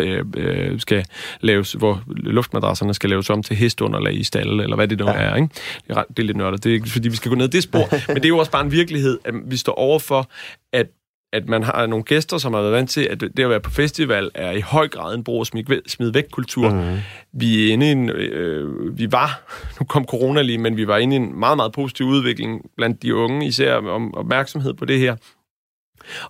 [0.00, 1.04] øh, øh, skal
[1.40, 5.12] laves, hvor luftmadrasserne skal laves om til hestunderlag i stalle, eller hvad det nu ja.
[5.12, 5.34] er.
[5.34, 5.48] Ikke?
[5.86, 6.64] Det, er ret, det er lidt nørdet.
[6.64, 8.50] Det er ikke, fordi vi skal gå ned det spor, men det er jo også
[8.50, 10.30] bare en virkelighed, at vi står overfor,
[10.72, 10.86] at
[11.32, 13.70] at man har nogle gæster, som har været vant til, at det at være på
[13.70, 16.70] festival er i høj grad en brug smid væk kultur.
[16.70, 16.96] Mm.
[17.32, 19.42] Vi er inde i en, øh, vi var,
[19.80, 23.02] nu kom corona lige, men vi var inde i en meget, meget positiv udvikling blandt
[23.02, 25.16] de unge, især om opmærksomhed på det her.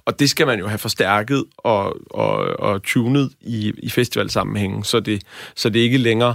[0.04, 5.00] Og det skal man jo have forstærket og, og, og tunet i, i festivalsammenhængen, så
[5.00, 5.22] det,
[5.56, 6.34] så det ikke længere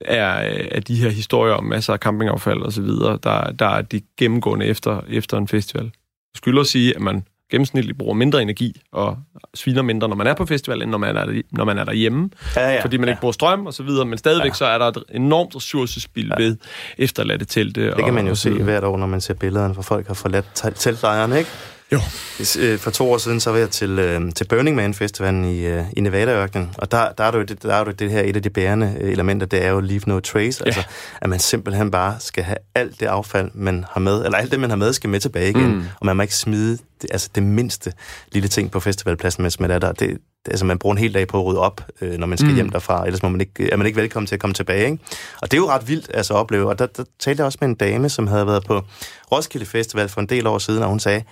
[0.00, 0.32] er,
[0.70, 4.00] er de her historier om masser af campingaffald og så videre, der, der er de
[4.18, 5.84] gennemgående efter, efter en festival.
[5.84, 9.18] Jeg skylder at sige, at man gennemsnitligt bruger mindre energi og
[9.54, 12.30] sviner mindre, når man er på festival, end når man er, når man er derhjemme.
[12.56, 13.12] Ja, ja, fordi man ja.
[13.12, 14.54] ikke bruger strøm og så videre, men stadigvæk ja.
[14.54, 16.42] så er der et enormt ressourcespil ja.
[16.42, 16.56] ved
[16.98, 17.86] efterladte telte.
[17.86, 20.14] Det kan man jo og, se hvert år, når man ser billederne, hvor folk har
[20.14, 21.50] forladt teltlejrene, ikke?
[21.92, 22.00] Jo.
[22.58, 25.66] Øh, for to år siden, så var jeg til, øh, til Burning Man Festivalen i,
[25.66, 28.42] øh, i Nevada-ørkenen, og der, der, er det, der er det, det her, et af
[28.42, 30.66] de bærende elementer, det er jo leave no trace, ja.
[30.66, 30.82] altså
[31.20, 34.60] at man simpelthen bare skal have alt det affald, man har med, eller alt det,
[34.60, 35.84] man har med, skal med tilbage igen, mm.
[36.00, 37.92] og man må ikke smide det, altså det mindste
[38.32, 39.92] lille ting på festivalpladsen, mens man er der.
[39.92, 42.50] Det, altså man bruger en hel dag på at rydde op, øh, når man skal
[42.50, 42.54] mm.
[42.54, 44.84] hjem derfra, ellers må man ikke, er man ikke velkommen til at komme tilbage.
[44.84, 44.98] Ikke?
[45.42, 47.58] Og det er jo ret vildt altså, at opleve, og der, der talte jeg også
[47.60, 48.82] med en dame, som havde været på
[49.32, 51.22] Roskilde Festival for en del år siden, og hun sagde,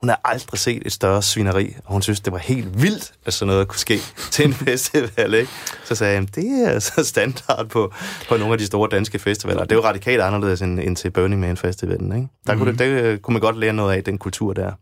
[0.00, 3.32] hun har aldrig set et større svineri, og hun synes, det var helt vildt, at
[3.32, 3.98] sådan noget kunne ske
[4.30, 5.34] til en festival.
[5.34, 5.50] Ikke?
[5.84, 7.92] Så sagde jeg, det er altså standard på,
[8.28, 9.62] på nogle af de store danske festivaler.
[9.62, 12.12] Det er jo radikalt anderledes end, end til Burning Man Festivalen.
[12.12, 12.28] Ikke?
[12.46, 12.78] Der kunne, mhm.
[12.78, 14.72] det, det kunne man godt lære noget af, den kultur der.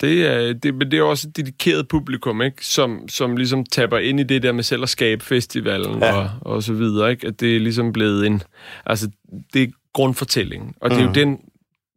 [0.00, 2.66] Det er, det, men det er også et dedikeret publikum, ikke?
[2.66, 6.14] Som, som ligesom tapper ind i det der med selv at skabe festivalen ja.
[6.14, 7.10] og, og så videre.
[7.10, 7.26] Ikke?
[7.26, 8.42] At det er ligesom blevet en...
[8.86, 9.10] Altså,
[9.52, 10.74] det er grundfortællingen.
[10.80, 11.14] Og det er jo mhm.
[11.14, 11.38] den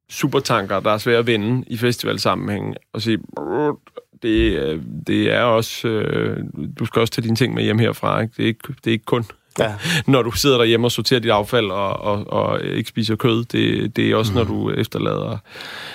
[0.10, 3.20] supertanker, der er svære at vinde i festivalsammenhængen, og sige,
[4.22, 6.44] det, øh, det er også, øh,
[6.80, 8.34] du skal også tage dine ting med hjem herfra, ikke?
[8.38, 9.26] Det, er ikke, det er ikke kun
[9.60, 9.74] ja.
[10.12, 13.46] når du sidder derhjemme og sorterer dit affald og, og, og ikke spiser kød.
[13.46, 14.38] Det, det er også, mm.
[14.38, 15.38] når du efterlader...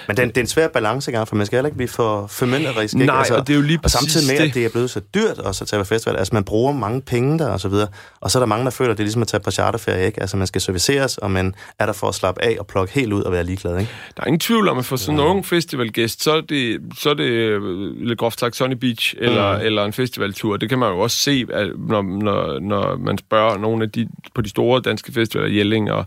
[0.08, 2.26] Men det er, det er en svær balancegang, for man skal heller ikke blive for
[2.26, 2.94] formynderisk.
[2.94, 4.48] Nej, altså, og det er jo lige Og samtidig med, det.
[4.48, 6.16] at det er blevet så dyrt også at tage på festival.
[6.16, 7.88] Altså, man bruger mange penge der og så videre.
[8.20, 10.06] Og så er der mange, der føler, at det er ligesom at tage på charterferie,
[10.06, 10.20] ikke?
[10.20, 13.12] Altså, man skal serviceres, og man er der for at slappe af og plukke helt
[13.12, 13.92] ud og være ligeglad, ikke?
[14.16, 17.10] Der er ingen tvivl om, at for sådan en ung festivalgæst, så er det, så
[17.10, 17.62] er det øh,
[17.96, 19.64] lidt groft sagt Sunny Beach eller, mm.
[19.64, 20.56] eller en festivaltur.
[20.56, 21.44] Det kan man jo også se,
[21.88, 26.06] når, når, når man spørger nogle af de på de store danske festivaler, Jelling og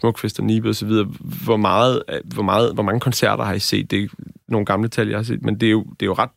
[0.00, 0.92] Smukfest og Nibe osv.,
[1.44, 3.90] hvor, meget, hvor, meget, hvor mange koncerter har I set?
[3.90, 4.08] Det er
[4.48, 6.30] nogle gamle tal, jeg har set, men det er jo, det er jo ret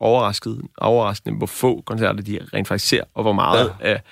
[0.00, 3.88] overrasket, overraskende, hvor få koncerter de rent faktisk ser, og hvor meget ja.
[3.88, 4.02] af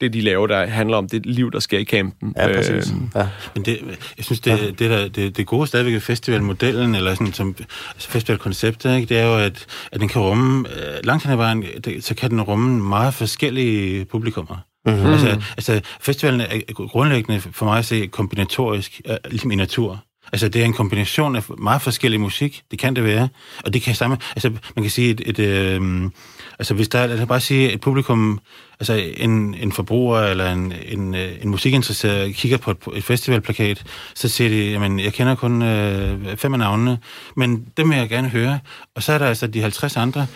[0.00, 2.34] det, de laver, der handler om det liv, der sker i campen.
[2.36, 2.92] Ja, præcis.
[2.92, 3.28] Øh, ja.
[3.54, 3.78] Men det,
[4.16, 4.66] jeg synes, det, ja.
[4.66, 7.54] det, der, det, det gode stadigvæk ved festivalmodellen, eller sådan som
[7.94, 11.36] altså festivalkonceptet, ikke, det er jo, at, at den kan rumme, øh, langt hen ad
[11.36, 14.56] vejen, det, så kan den rumme meget forskellige publikummer.
[14.86, 15.06] Mm-hmm.
[15.06, 20.04] Altså, altså, festivalen er grundlæggende for mig at se kombinatorisk, uh, ligesom i natur.
[20.32, 22.62] Altså, det er en kombination af meget forskellig musik.
[22.70, 23.28] Det kan det være.
[23.64, 24.16] Og det kan samme...
[24.30, 25.22] Altså, man kan sige et...
[25.26, 26.10] et øh,
[26.58, 27.06] altså, hvis der er...
[27.06, 28.40] Lad os bare sige, et publikum...
[28.80, 33.84] Altså, en, en forbruger eller en, en, øh, en musikinteresseret kigger på et, et festivalplakat,
[34.14, 36.98] så siger de, jamen, jeg kender kun øh, fem af navnene,
[37.36, 38.58] men dem vil jeg gerne høre.
[38.96, 40.26] Og så er der altså de 50 andre,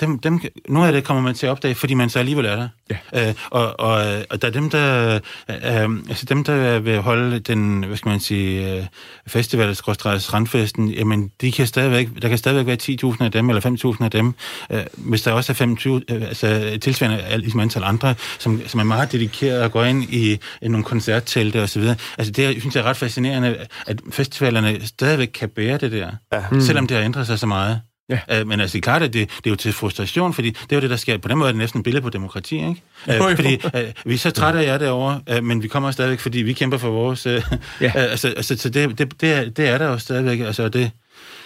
[0.00, 2.56] dem, dem, nogle af det kommer man til at opdage, fordi man så alligevel er
[2.56, 2.68] der.
[2.90, 3.28] Ja.
[3.28, 5.14] Øh, og, og, og der er dem, der,
[5.48, 8.86] øh, altså dem, der vil holde den, hvad skal man sige, øh,
[9.26, 14.04] festival, randfesten, jamen, de kan stadigvæk, der kan stadigvæk være 10.000 af dem, eller 5.000
[14.04, 14.34] af dem,
[14.70, 18.84] øh, hvis der også er 25, øh, altså tilsvarende ligesom antal andre, som, som er
[18.84, 21.96] meget dedikeret og går ind i, i nogle koncerttelte og så videre.
[22.18, 23.56] Altså, det jeg synes jeg er ret fascinerende,
[23.86, 26.60] at festivalerne stadigvæk kan bære det der, ja.
[26.60, 27.80] selvom det har ændret sig så meget.
[28.08, 28.40] Ja.
[28.40, 30.72] Uh, men altså, det er klart, at det, det er jo til frustration, fordi det
[30.72, 31.18] er jo det, der sker.
[31.18, 32.82] På den måde er det næsten et billede på demokrati, ikke?
[33.06, 33.36] Uh, jo, jo.
[33.36, 33.70] Fordi uh,
[34.04, 36.78] vi er så trætte af jer derovre, uh, men vi kommer stadigvæk, fordi vi kæmper
[36.78, 37.26] for vores...
[37.26, 37.32] Uh,
[37.80, 37.86] ja.
[37.86, 40.40] uh, altså, altså, så det, det, det, er, det er der jo stadigvæk.
[40.40, 40.90] Altså, det,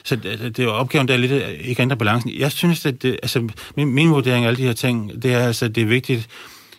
[0.05, 2.31] så det, det er jo opgaven, der er lidt ikke ændre balancen.
[2.39, 5.47] Jeg synes, at det, altså, min, min vurdering af alle de her ting, det er
[5.47, 6.29] altså, det er vigtigt,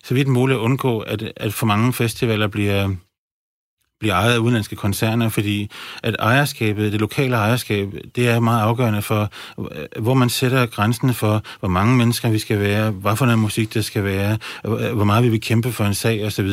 [0.04, 2.90] så vidt muligt at undgå, at, at for mange festivaler bliver
[4.00, 5.70] bliver ejet af udenlandske koncerner, fordi
[6.04, 9.30] at ejerskabet, det lokale ejerskab, det er meget afgørende for,
[9.60, 13.40] øh, hvor man sætter grænsen for, hvor mange mennesker vi skal være, hvad for noget
[13.40, 16.50] musik der skal være, øh, hvor meget vi vil kæmpe for en sag osv.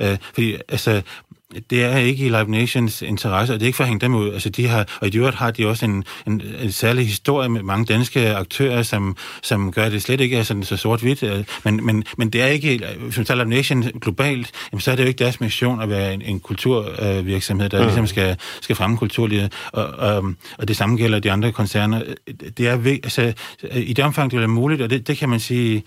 [0.00, 1.02] Øh, fordi altså,
[1.70, 4.14] det er ikke i Live Nations interesse, og det er ikke for at hænge dem
[4.14, 4.32] ud.
[4.32, 7.62] Altså, de har, og i øvrigt har de også en, en, en særlig historie med
[7.62, 11.24] mange danske aktører, som, som gør det slet ikke er sådan så sort-hvidt.
[11.64, 15.02] Men, men, men det er ikke, man tager Live Nation globalt, jamen, så er det
[15.02, 17.84] jo ikke deres mission at være en, en kulturvirksomhed, der mm.
[17.84, 19.52] ligesom skal, skal fremme kulturlivet.
[19.72, 22.02] Og, og, og det samme gælder de andre koncerner.
[22.58, 23.32] Det er, altså,
[23.72, 25.82] i det omfang, det er muligt, og det, det kan man sige,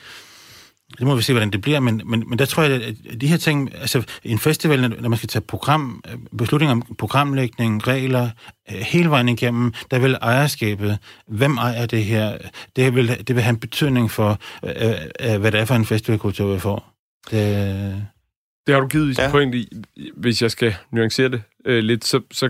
[1.00, 3.28] det må vi se, hvordan det bliver, men, men, men der tror jeg, at de
[3.28, 6.04] her ting, altså en festival, når man skal tage program,
[6.38, 8.30] beslutninger om programlægning, regler,
[8.72, 12.38] øh, hele vejen igennem, der vil ejerskabet, hvem ejer det her,
[12.76, 15.86] det vil, det vil have en betydning for, øh, øh, hvad det er for en
[15.86, 16.94] festivalkultur, vi får.
[17.32, 18.06] Det,
[18.68, 19.32] Det har du givet ja.
[19.32, 19.68] point i,
[20.16, 22.50] hvis jeg skal nuancere det øh, lidt, så, så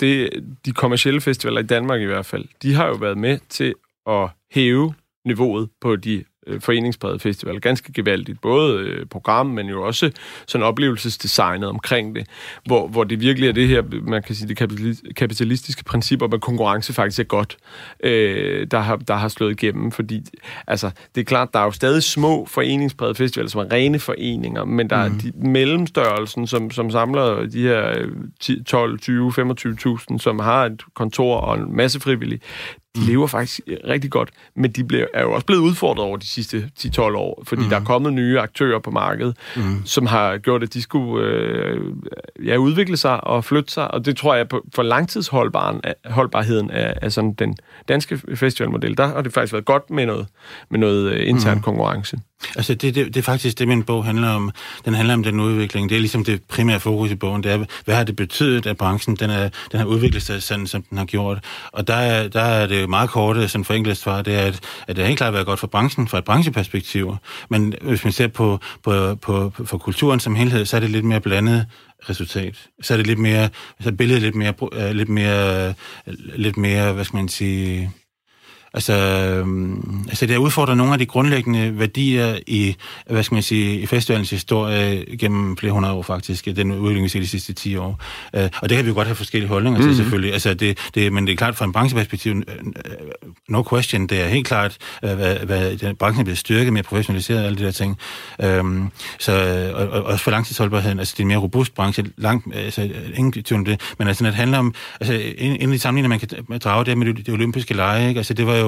[0.00, 0.30] det,
[0.64, 3.74] de kommercielle festivaler i Danmark i hvert fald, de har jo været med til
[4.06, 8.40] at hæve niveauet på de øh, foreningsprægede festivaler ganske gevaldigt.
[8.40, 10.10] Både øh, program, men jo også
[10.46, 12.26] sådan oplevelsesdesignet omkring det,
[12.66, 16.32] hvor, hvor det virkelig er det her, man kan sige, det kapitalis- kapitalistiske princip om,
[16.32, 17.56] at konkurrence faktisk er godt,
[18.04, 19.92] øh, der, har, der har slået igennem.
[19.92, 20.22] Fordi,
[20.66, 24.64] altså, det er klart, der er jo stadig små foreningsprægede festivaler, som er rene foreninger,
[24.64, 28.08] men der er de mellemstørrelsen, som, som samler de her øh,
[28.40, 32.40] 10, 12, 20, 25.000, som har et kontor og en masse frivillige,
[33.00, 36.26] de lever faktisk rigtig godt, men de bliver, er jo også blevet udfordret over de
[36.26, 37.68] sidste 10-12 år, fordi mm.
[37.68, 39.82] der er kommet nye aktører på markedet, mm.
[39.84, 41.80] som har gjort, at de skulle øh,
[42.44, 47.12] ja, udvikle sig og flytte sig, og det tror jeg på, for langtidsholdbarheden af, af
[47.12, 47.56] sådan den
[47.88, 50.26] danske festivalmodel, der har det faktisk været godt med noget,
[50.70, 51.62] med noget øh, intern mm.
[51.62, 52.18] konkurrence.
[52.56, 54.50] Altså, det, det, det er faktisk det, min bog handler om.
[54.84, 55.88] Den handler om den udvikling.
[55.88, 57.42] Det er ligesom det primære fokus i bogen.
[57.42, 60.66] Det er, hvad har det betydet, at branchen den, er, den har udviklet sig sådan,
[60.66, 61.44] som den har gjort.
[61.72, 64.96] Og der er, der er det meget korte, sådan forenklet svar, det er, at, at
[64.96, 67.16] det har helt klart været godt for branchen, fra et brancheperspektiv.
[67.50, 70.90] Men hvis man ser på, på, på, på for kulturen som helhed, så er det
[70.90, 71.66] lidt mere blandet
[72.08, 72.68] resultat.
[72.82, 73.48] Så er det lidt mere,
[73.80, 75.74] så er billedet lidt mere, øh, lidt mere,
[76.36, 77.92] lidt mere, hvad skal man sige,
[78.78, 82.76] Altså, øhm, altså det har udfordret nogle af de grundlæggende værdier i,
[83.10, 87.08] hvad skal man sige, i festivalens historie gennem flere hundrede år faktisk, den udvikling, vi
[87.08, 88.00] ser de sidste 10 år.
[88.34, 89.90] Øh, og det kan vi jo godt have forskellige holdninger mm-hmm.
[89.90, 92.44] til selvfølgelig, altså det, det, men det er klart fra en brancheperspektiv, øh,
[93.48, 96.82] no question, det er helt klart, øh, hvad, hvad den branchen er blevet styrket, mere
[96.82, 97.98] professionaliseret og alle de der ting.
[98.42, 99.32] Øhm, så,
[99.74, 103.32] og, og, også for langtidsholdbarheden, altså det er en mere robust branche, langt, altså ingen
[103.32, 106.58] tvivl om det, men altså det handler om, altså en, en af de sammenligninger, man
[106.58, 108.18] kan drage det med det, det olympiske lege, ikke?
[108.18, 108.67] altså det var jo,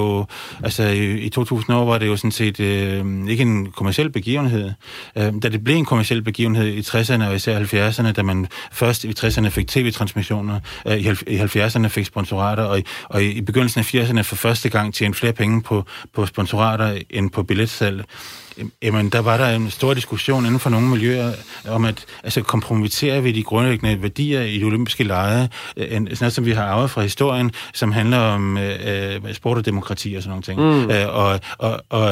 [0.65, 4.73] altså i, i 2000 år var det jo sådan set øh, ikke en kommersiel begivenhed.
[5.17, 9.05] Øh, da det blev en kommersiel begivenhed i 60'erne og især 70'erne, da man først
[9.05, 13.79] i 60'erne fik tv-transmissioner, øh, i, 70'erne fik sponsorater, og, i, og i, i begyndelsen
[13.81, 15.85] af 80'erne for første gang tjente flere penge på,
[16.15, 18.05] på sponsorater end på billetsalg.
[18.83, 21.33] Jamen, der var der en stor diskussion inden for nogle miljøer
[21.69, 26.17] om, at altså, kompromitterer vi de grundlæggende værdier i de olympiske lege, øh, en- sådan
[26.21, 30.15] noget, som vi har arvet fra historien, som handler om øh, øh, sport og demokrati
[30.15, 30.61] og sådan nogle ting.
[30.61, 30.91] Mm.
[30.91, 32.11] Øh, og, og, og,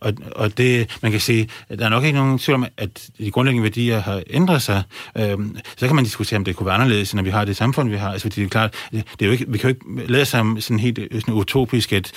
[0.00, 3.30] og, og, det, man kan sige, der er nok ikke nogen tvivl om, at de
[3.30, 4.82] grundlæggende værdier har ændret sig.
[5.18, 5.38] Øh,
[5.76, 7.96] så kan man diskutere, om det kunne være anderledes, når vi har det samfund, vi
[7.96, 8.12] har.
[8.12, 10.60] Altså, fordi det er klart, det er jo ikke, vi kan jo ikke lade som
[10.60, 12.12] sådan helt øh, sådan utopisk, at,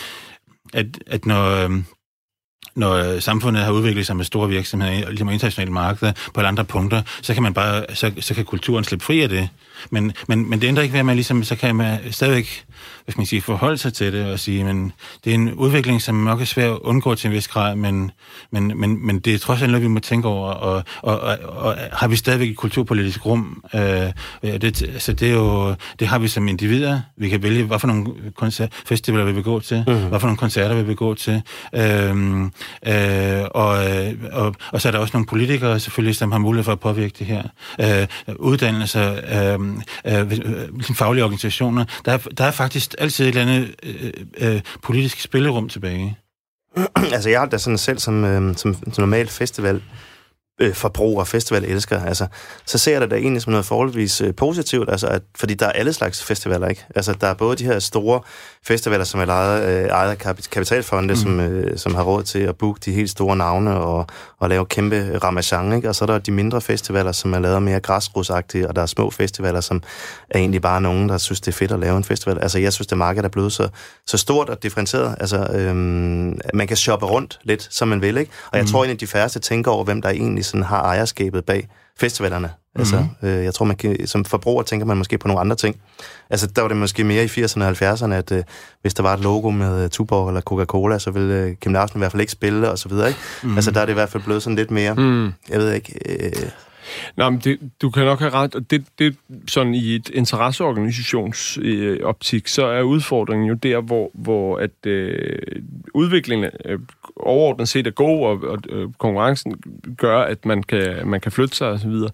[0.74, 1.46] at, at når...
[1.66, 1.70] Øh,
[2.76, 7.02] når samfundet har udviklet sig med store virksomheder, ligesom internationale markeder på alle andre punkter,
[7.22, 9.50] så kan man bare, så, så kan kulturen slippe fri af det.
[9.90, 12.66] Men, men, men det ændrer ikke ved, at man ligesom, så kan man stadigvæk,
[13.04, 14.92] hvad skal man sige, forholde sig til det og sige, men
[15.24, 18.12] det er en udvikling, som nok er svær at undgå til en vis grad, men,
[18.52, 21.38] men, men, men det er trods alt noget, vi må tænke over, og, og, og,
[21.44, 23.64] og har vi stadigvæk et kulturpolitisk rum?
[23.74, 23.82] Øh,
[24.44, 27.02] det, altså det, er jo, det har vi som individer.
[27.18, 28.06] Vi kan vælge, hvad for nogle
[28.36, 29.94] koncert, festivaler vi vil gå til, mm.
[29.94, 31.42] hvad for nogle koncerter vi vil gå til.
[31.76, 32.42] Øh,
[32.88, 33.78] øh, og,
[34.32, 37.14] og, og så er der også nogle politikere selvfølgelig, som har mulighed for at påvirke
[37.20, 37.44] det her.
[37.82, 39.14] Øh, uddannelser,
[39.54, 39.60] øh,
[40.06, 41.86] øh, øh, øh ligesom faglige organisationer.
[42.06, 46.18] Der er, der er faktisk altid et eller andet øh, øh, politisk spillerum tilbage.
[47.16, 49.82] altså, jeg har da sådan selv som, øh, som, som normal festival
[50.60, 52.28] øh, forbruger og festivalelsker, altså,
[52.66, 55.66] så ser jeg det da egentlig som noget forholdsvis øh, positivt, altså, at, fordi der
[55.66, 56.86] er alle slags festivaler, ikke?
[56.96, 58.22] Altså, der er både de her store
[58.64, 61.20] festivaler, som er ejet, øh, ejet af kapit- kapitalfonde, mm.
[61.20, 64.08] som, øh, som har råd til at booke de helt store navne og,
[64.40, 65.90] og lave kæmpe ramachan, ikke?
[65.90, 68.86] Og så er der de mindre festivaler, som er lavet mere græsrodsagtige, og der er
[68.86, 69.84] små festivaler, som
[70.30, 72.40] er egentlig bare nogen, der synes, det er fedt at lave en festival.
[72.42, 73.70] Altså, jeg synes, det marked er blevet så,
[74.08, 75.16] så stort og differentieret.
[75.20, 78.32] Altså, øhm, man kan shoppe rundt lidt, som man vil, ikke?
[78.52, 78.72] Og jeg mm.
[78.72, 81.68] tror egentlig, de færreste tænker over, hvem der egentlig sådan har ejerskabet bag
[82.00, 82.50] festivalerne.
[82.80, 85.76] Altså, øh, jeg tror, man kan, som forbruger tænker man måske på nogle andre ting.
[86.30, 88.44] Altså, der var det måske mere i 80'erne og 70'erne, at øh,
[88.82, 91.98] hvis der var et logo med øh, Tuborg eller Coca-Cola, så ville øh, Kim Larsen
[91.98, 93.20] i hvert fald ikke spille, og så videre, ikke?
[93.44, 93.56] Mm.
[93.56, 95.26] Altså, der er det i hvert fald blevet sådan lidt mere, Mm.
[95.50, 95.94] jeg ved ikke...
[96.26, 96.50] Øh,
[97.18, 98.56] Nå, men det, du kan nok have ret.
[98.56, 99.16] og Det, det
[99.48, 102.00] sådan i et interesseorganisations øh,
[102.46, 105.40] så er udfordringen jo der, hvor, hvor at øh,
[105.94, 106.80] udviklingen øh,
[107.16, 109.56] overordnet set er god, og, og øh, konkurrencen
[109.98, 111.92] gør, at man kan, man kan flytte sig osv.
[111.92, 112.12] Det,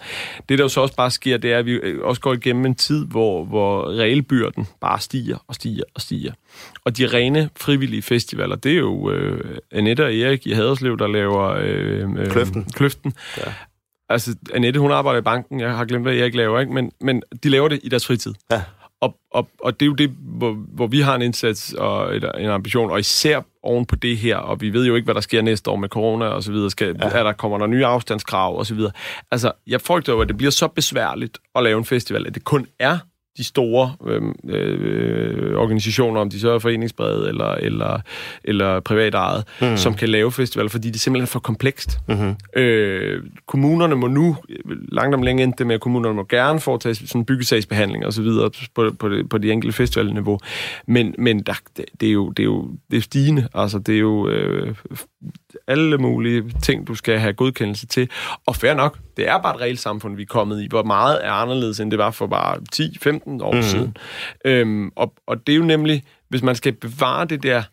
[0.50, 2.76] der jo så også bare sker, det er, at vi øh, også går igennem en
[2.76, 6.32] tid, hvor, hvor regelbyrden bare stiger og stiger og stiger.
[6.86, 11.08] Og de rene frivillige festivaler, det er jo øh, Annette og Erik i Haderslev, der
[11.08, 12.64] laver øh, øh, Kløften.
[12.64, 13.14] Kløften.
[13.38, 13.54] Ja.
[14.12, 15.60] Altså, Annette, hun arbejder i banken.
[15.60, 16.74] Jeg har glemt, hvad Erik laver, ikke?
[16.74, 18.34] Men, men de laver det i deres fritid.
[18.52, 18.62] Ja.
[19.02, 22.32] Og, og, og det er jo det, hvor, hvor vi har en indsats og et,
[22.38, 25.22] en ambition, og især oven på det her, og vi ved jo ikke, hvad der
[25.22, 27.08] sker næste år med corona og så videre, skal, ja.
[27.08, 28.92] er der, kommer der nye afstandskrav og så videre.
[29.32, 32.44] Altså, jeg frygter jo, at det bliver så besværligt at lave en festival, at det
[32.44, 32.98] kun er
[33.38, 38.00] de store øh, øh, organisationer, om de så er foreningsbrevet eller, eller,
[38.44, 39.78] eller privatejet, mm.
[39.78, 42.00] som kan lave festivaler, fordi det er simpelthen for komplekst.
[42.08, 42.36] Mm-hmm.
[42.62, 44.38] Øh, kommunerne må nu,
[44.92, 48.22] langt om længe endte det med, at kommunerne må gerne foretage sådan byggesagsbehandling og så
[48.22, 50.40] videre på, på, det, på de enkelte festivalniveau.
[50.88, 53.48] Men, men der, det, det, er jo, det er jo det er stigende.
[53.54, 54.76] Altså, det er jo øh,
[55.68, 58.10] alle mulige ting, du skal have godkendelse til.
[58.46, 61.26] Og fair nok, det er bare et reelt samfund, vi er kommet i, hvor meget
[61.26, 63.62] er anderledes, end det var for bare 10-15 år mm.
[63.62, 63.98] siden.
[64.46, 67.64] Øhm, og, og det er jo nemlig, hvis man skal bevare det der,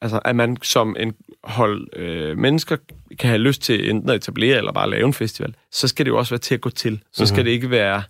[0.00, 1.14] altså at man som en
[1.44, 2.76] hold øh, mennesker
[3.18, 6.10] kan have lyst til enten at etablere eller bare lave en festival, så skal det
[6.10, 7.02] jo også være til at gå til.
[7.12, 7.44] Så skal mm-hmm.
[7.44, 8.02] det ikke være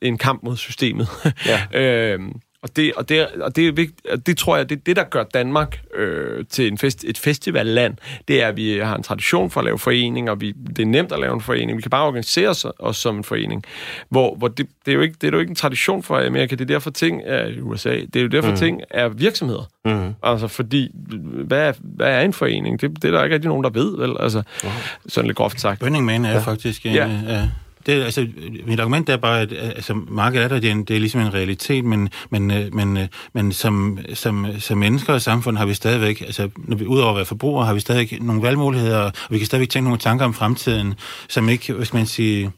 [0.00, 1.08] en kamp mod systemet.
[1.46, 1.60] Ja.
[2.12, 2.32] øhm,
[2.62, 5.04] og det, og det, og det, er vigtigt, og det tror jeg, det det, der
[5.04, 7.96] gør Danmark øh, til en fest, et festivalland,
[8.28, 10.86] det er, at vi har en tradition for at lave foreninger, og vi, det er
[10.86, 11.76] nemt at lave en forening.
[11.76, 13.64] Vi kan bare organisere os, os som en forening.
[14.08, 16.54] Hvor, hvor det, det, er jo ikke, det er jo ikke en tradition for Amerika,
[16.54, 17.94] det er derfor ting er i USA.
[17.94, 18.56] Det er jo derfor mm.
[18.56, 19.68] ting er virksomheder.
[19.84, 20.14] Mm.
[20.22, 20.90] Altså fordi,
[21.44, 22.80] hvad er, hvad er en forening?
[22.80, 24.16] Det, det er der ikke rigtig nogen, der ved, vel?
[24.20, 24.72] Altså, wow.
[25.06, 25.80] sådan lidt groft sagt.
[25.80, 26.38] Burning Man er ja.
[26.38, 27.06] faktisk en, ja.
[27.28, 27.48] ja
[27.88, 28.26] det, altså,
[28.66, 31.00] mit argument er bare, at øh, altså, markedet er der, det er, en, det er
[31.00, 35.56] ligesom en realitet, men, men, øh, men, øh, men som, som, som mennesker og samfund
[35.56, 38.98] har vi stadigvæk, altså, når vi, udover at være forbrugere, har vi stadigvæk nogle valgmuligheder,
[38.98, 40.94] og vi kan stadigvæk tænke nogle tanker om fremtiden,
[41.28, 42.50] som ikke, hvis man siger,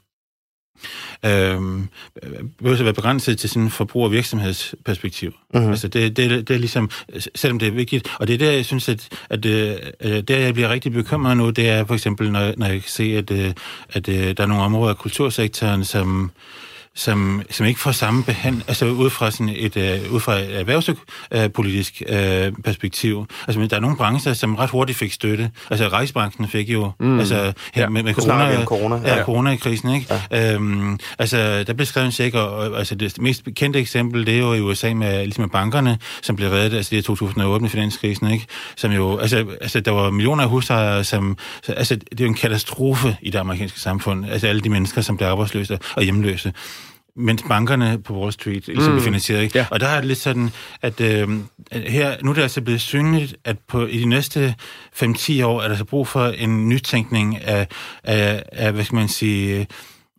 [1.24, 1.88] øhm,
[2.58, 5.34] behøver at være begrænset til sådan en forbruger- og virksomhedsperspektiv.
[5.54, 5.70] Mm-hmm.
[5.70, 6.90] Altså det, det, det er ligesom,
[7.34, 10.38] selvom det er vigtigt, og det er der, jeg synes, at, at, at øh, der,
[10.38, 13.30] jeg bliver rigtig bekymret nu, det er for eksempel, når, når jeg kan se, at,
[13.30, 13.52] øh,
[13.88, 16.30] at, at der er nogle områder af kultursektoren, som
[16.94, 20.60] som, som ikke får samme behandling, altså ud fra, sådan et, uh, ud fra et
[20.60, 23.26] erhvervspolitisk uh, perspektiv.
[23.48, 25.50] Altså, der er nogle brancher, som ret hurtigt fik støtte.
[25.70, 27.18] Altså, rejsebranchen fik jo, mm.
[27.18, 27.88] altså, her, ja.
[27.88, 29.24] med, med corona, corona, ja, ja.
[29.24, 30.14] corona-krisen, ikke?
[30.30, 30.54] Ja.
[30.54, 34.34] Øhm, altså, der blev skrevet en check, og, og altså, det mest kendte eksempel, det
[34.34, 37.62] er jo i USA med, ligesom med bankerne, som blev reddet, altså det er 2008
[37.62, 38.46] med finanskrisen, ikke?
[38.76, 41.36] Som jo, altså, altså der var millioner af husejere, som,
[41.68, 45.16] altså, det er jo en katastrofe i det amerikanske samfund, altså alle de mennesker, som
[45.16, 46.52] bliver arbejdsløse og hjemløse
[47.20, 49.00] mens bankerne på Wall Street ligesom mm.
[49.00, 49.42] finansieret.
[49.42, 49.58] Ikke?
[49.58, 49.66] Ja.
[49.70, 50.50] Og der er det lidt sådan,
[50.82, 51.28] at, øh,
[51.72, 54.54] her, nu er det altså blevet synligt, at på, i de næste
[55.02, 57.66] 5-10 år er der så brug for en nytænkning af,
[58.04, 59.66] af, af hvad skal man sige,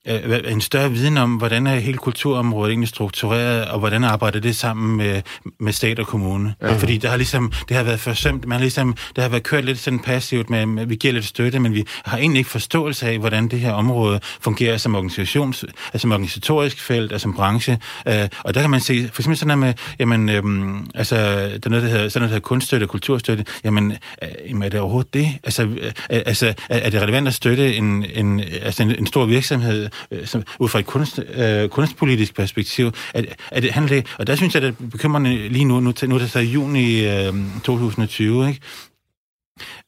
[0.08, 4.56] Øh, en større viden om, hvordan er hele kulturområdet egentlig struktureret, og hvordan arbejder det
[4.56, 5.22] sammen med,
[5.60, 6.56] med stat og kommune.
[6.62, 6.74] Ja.
[6.74, 9.66] Fordi der har ligesom, det har været forsømt, man har ligesom, det har været kørt
[9.66, 13.08] lidt sådan passivt med, med, vi giver lidt støtte, men vi har egentlig ikke forståelse
[13.08, 17.78] af, hvordan det her område fungerer som organisations, altså som organisatorisk felt, altså som branche.
[18.06, 21.60] Uh, og der kan man se, for eksempel sådan noget med, jamen, øhm, altså, der
[21.66, 23.91] er noget, der hedder, sådan noget, der hedder kunststøtte og kulturstøtte, jamen,
[24.24, 25.28] øh, er det overhovedet det?
[25.43, 29.26] Altså, øh, altså er, er det relevant at støtte en, en, altså en, en stor
[29.26, 33.72] virksomhed, øh, Øh, som, ud fra et kunst, øh, kunstpolitisk perspektiv, at, at det
[34.18, 37.08] og der synes jeg, det er bekymrende lige nu, nu, nu er det så juni
[37.08, 37.34] øh,
[37.64, 38.62] 2020, ikke?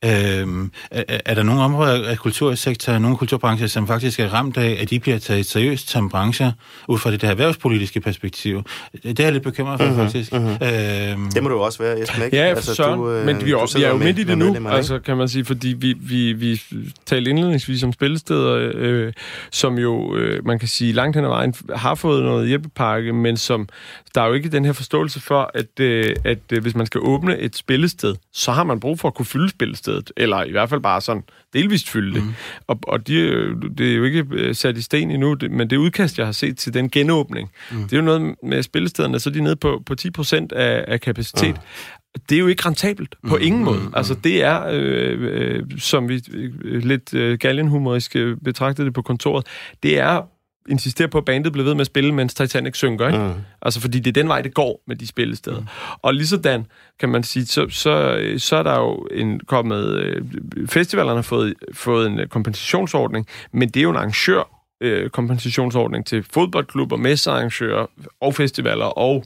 [0.05, 4.78] Øhm, er, er der nogle områder af kultursektoren, nogle kulturbrancher, som faktisk er ramt af,
[4.82, 6.51] at de bliver taget seriøst som brancher,
[6.88, 8.63] ud fra det der erhvervspolitiske perspektiv?
[9.03, 10.34] Det er jeg lidt bekymret for, uh-huh, faktisk.
[10.34, 10.65] Uh-huh.
[10.65, 12.38] Øhm, det må du også være, Esben, ikke?
[12.38, 14.45] Ja, altså, Søren, du, øh, men vi, er, vi er jo midt i det nu,
[14.45, 16.61] medlemmer, altså, kan man sige, fordi vi, vi, vi
[17.05, 19.13] talte indledningsvis om spillesteder, øh,
[19.51, 23.38] som jo, øh, man kan sige, langt hen ad vejen har fået noget hjælpepakke, men
[23.38, 23.69] som
[24.15, 27.01] der er jo ikke den her forståelse for, at, øh, at øh, hvis man skal
[27.03, 30.70] åbne et spillested, så har man brug for at kunne fylde spillestedet, eller i hvert
[30.70, 32.24] fald bare sådan delvist fylde det.
[32.24, 32.34] Mm.
[32.68, 35.70] Og, og de, øh, det er jo ikke øh, sat i sten endnu, det, men
[35.70, 37.84] det udkast, jeg har set til den genåbning, mm.
[37.84, 41.01] det er jo noget med spillestederne, så er de nede på, på 10% af, af
[41.01, 41.55] kapacitet.
[41.55, 42.20] Mm.
[42.30, 43.80] Det er jo ikke rentabelt på mm, ingen mm, måde.
[43.80, 49.01] Mm, altså det er, øh, øh, som vi øh, lidt øh, galgenhumorisk betragtede det på
[49.01, 49.45] kontoret,
[49.84, 50.22] det er
[50.70, 53.07] insistere på, at bandet bliver ved med at spille, mens Titanic synker.
[53.07, 53.20] Ikke?
[53.20, 53.34] Mm.
[53.61, 55.59] Altså, fordi det er den vej, det går med de spillesteder.
[55.59, 55.68] Mm.
[56.01, 56.66] Og lige sådan,
[56.99, 59.95] kan man sige, så, så, så er der jo en, kommet...
[59.95, 60.22] Øh,
[60.68, 66.26] festivalerne har fået, fået en kompensationsordning, men det er jo en arrangør øh, kompensationsordning til
[66.34, 67.86] fodboldklubber, messearrangører
[68.22, 69.24] og festivaler og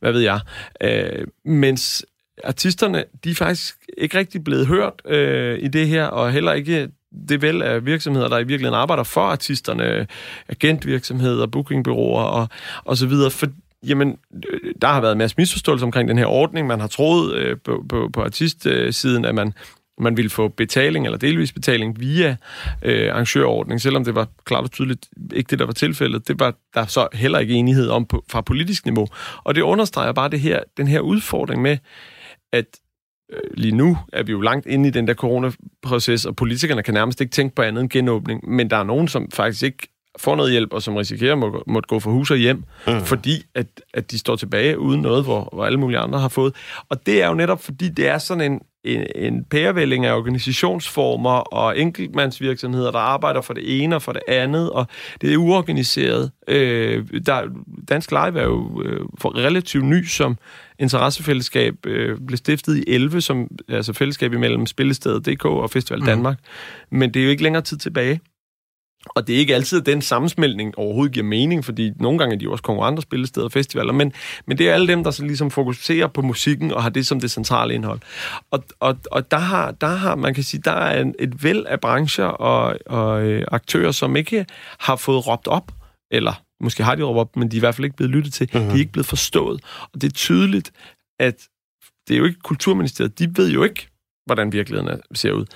[0.00, 0.40] hvad ved jeg.
[0.82, 2.06] Øh, mens
[2.44, 6.88] artisterne, de er faktisk ikke rigtig blevet hørt øh, i det her, og heller ikke
[7.28, 10.06] det vel af virksomheder, der i virkeligheden arbejder for artisterne,
[10.48, 12.48] agentvirksomheder, bookingbyråer og,
[12.84, 13.46] og så videre, for,
[13.82, 14.18] jamen,
[14.50, 16.66] øh, der har været en masse misforståelse omkring den her ordning.
[16.66, 19.52] Man har troet øh, på, på, på artistsiden, at man
[19.98, 22.36] man ville få betaling eller delvis betaling via
[22.82, 26.28] øh, arrangørordning, selvom det var klart og tydeligt ikke det, der var tilfældet.
[26.28, 29.06] Det var der så heller ikke enighed om på, fra politisk niveau.
[29.44, 31.78] Og det understreger bare det her, den her udfordring med,
[32.52, 32.66] at
[33.54, 37.20] lige nu er vi jo langt inde i den der coronaproces, og politikerne kan nærmest
[37.20, 40.52] ikke tænke på andet end genåbning, men der er nogen, som faktisk ikke får noget
[40.52, 43.00] hjælp, og som risikerer må, måtte gå for hus og hjem, mm.
[43.00, 46.54] fordi at, at de står tilbage uden noget, hvor, hvor alle mulige andre har fået.
[46.88, 51.30] Og det er jo netop, fordi det er sådan en, en, en pærevælling af organisationsformer
[51.30, 54.86] og enkeltmandsvirksomheder, der arbejder for det ene og for det andet, og
[55.20, 56.30] det er uorganiseret.
[56.48, 57.42] Øh, der,
[57.88, 60.36] Dansk Live er jo øh, for relativt ny som
[60.78, 66.06] interessefællesskab, øh, blev stiftet i 11, som altså fællesskab imellem Spillestedet DK og Festival mm.
[66.06, 66.38] Danmark.
[66.90, 68.20] Men det er jo ikke længere tid tilbage.
[69.06, 72.38] Og det er ikke altid, at den sammensmeltning overhovedet giver mening, fordi nogle gange er
[72.38, 74.12] de jo også konkurrenter spillesteder og festivaler, men,
[74.46, 77.20] men det er alle dem, der så ligesom fokuserer på musikken og har det som
[77.20, 78.00] det centrale indhold.
[78.50, 81.66] Og, og, og der, har, der har, man kan sige, der er en, et væld
[81.66, 84.46] af brancher og, og øh, aktører, som ikke
[84.78, 85.72] har fået råbt op,
[86.14, 88.32] eller måske har de råbt op, men de er i hvert fald ikke blevet lyttet
[88.32, 88.50] til.
[88.52, 88.68] Mm-hmm.
[88.68, 89.60] De er ikke blevet forstået.
[89.92, 90.72] Og det er tydeligt,
[91.20, 91.48] at
[92.08, 93.88] det er jo ikke Kulturministeriet, de ved jo ikke,
[94.26, 95.46] hvordan virkeligheden ser ud.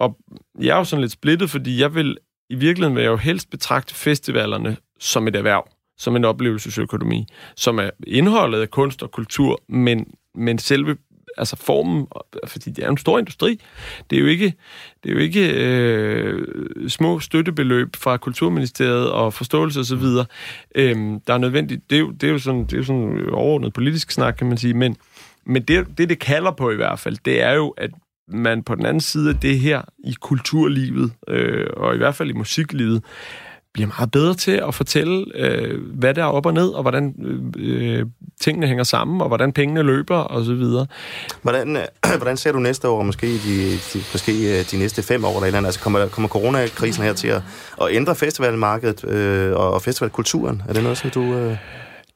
[0.00, 0.18] Og
[0.60, 2.18] jeg er jo sådan lidt splittet, fordi jeg vil
[2.50, 7.78] i virkeligheden vil jeg jo helst betragte festivalerne som et erhverv, som en oplevelsesøkonomi, som
[7.78, 10.96] er indholdet af kunst og kultur, men, men selve
[11.36, 12.06] altså formen,
[12.46, 13.60] fordi det er en stor industri.
[14.10, 14.54] Det er jo ikke,
[15.02, 16.46] det er jo ikke øh,
[16.88, 20.04] små støttebeløb fra Kulturministeriet og forståelse osv.,
[20.74, 21.90] øh, der er nødvendigt.
[21.90, 24.46] Det er jo, det er jo sådan, det er jo sådan overordnet politisk snak, kan
[24.46, 24.96] man sige, men,
[25.46, 27.90] men det, det, det kalder på i hvert fald, det er jo, at
[28.28, 32.30] man på den anden side af det her i kulturlivet, øh, og i hvert fald
[32.30, 33.02] i musiklivet,
[33.78, 37.14] bliver meget bedre til at fortælle, øh, hvad der er op og ned, og hvordan
[37.58, 38.06] øh,
[38.40, 40.86] tingene hænger sammen, og hvordan pengene løber, og så videre.
[41.42, 41.82] Hvordan, øh,
[42.20, 45.58] hvordan ser du næste år, måske de, de, måske øh, de næste fem år, eller
[45.68, 47.42] Altså, kommer, kommer coronakrisen her til at,
[47.82, 50.62] at ændre festivalmarkedet øh, og festivalkulturen?
[50.68, 51.22] Er det noget, som du...
[51.22, 51.56] Øh...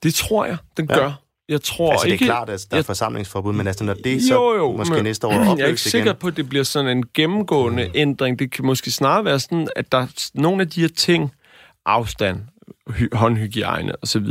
[0.03, 0.95] Det tror jeg, den ja.
[0.95, 1.13] gør.
[1.49, 2.25] Jeg tror altså, ikke...
[2.25, 4.95] det er klart, at der er forsamlingsforbud, men altså, når det så jo, jo, måske
[4.95, 6.21] men, næste år Jeg er ikke sikker igen.
[6.21, 7.91] på, at det bliver sådan en gennemgående mm.
[7.95, 8.39] ændring.
[8.39, 11.33] Det kan måske snarere være sådan, at der er nogle af de her ting,
[11.87, 12.41] afstand,
[13.13, 14.27] håndhygiejne osv.,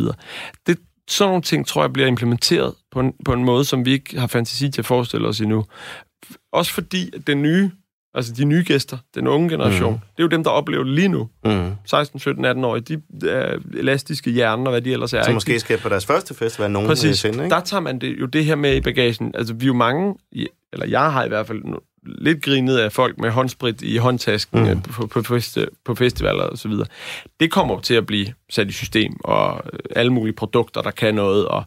[0.68, 0.78] det,
[1.10, 4.20] sådan nogle ting, tror jeg, bliver implementeret på en, på en måde, som vi ikke
[4.20, 5.66] har fantasi til at forestille os endnu.
[6.54, 7.72] Også fordi at den nye
[8.14, 10.00] Altså de nye gæster, den unge generation, mm.
[10.00, 11.30] det er jo dem, der oplever det lige nu.
[11.46, 11.72] Mm.
[11.86, 15.24] 16, 17, 18 år, de er elastiske hjerner, hvad de ellers er.
[15.24, 17.20] Som måske skal på deres første festival nogen Præcis.
[17.20, 17.56] Sinde, ikke?
[17.56, 19.32] Der tager man det, jo det her med i bagagen.
[19.36, 20.16] Altså vi er jo mange,
[20.74, 21.62] eller jeg har i hvert fald
[22.04, 24.82] lidt grinet af folk med håndsprit i håndtasken mm.
[24.82, 26.88] på, på, festi- på festivaler og så videre.
[27.40, 31.16] Det kommer til at blive sat i system, og øh, alle mulige produkter, der kan
[31.16, 31.64] noget, og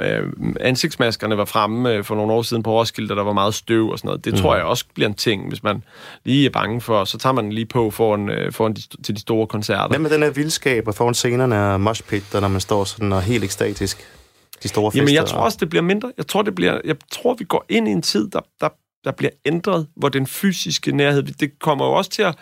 [0.00, 0.22] øh,
[0.60, 3.98] ansigtsmaskerne var fremme øh, for nogle år siden på Roskilde, der var meget støv og
[3.98, 4.24] sådan noget.
[4.24, 4.38] Det mm.
[4.38, 5.82] tror jeg også bliver en ting, hvis man
[6.24, 9.20] lige er bange for, så tager man lige på foran, øh, foran de, til de
[9.20, 9.88] store koncerter.
[9.88, 13.22] Hvad med den her vildskab og foran scenerne og moshpit, når man står sådan og
[13.22, 14.10] helt ekstatisk?
[14.62, 16.12] De store fester, Jamen, jeg tror også, det bliver mindre.
[16.16, 18.68] Jeg tror, det bliver, jeg tror, vi går ind i en tid, der, der
[19.04, 22.34] der bliver ændret, hvor den fysiske nærhed, det kommer jo også til at,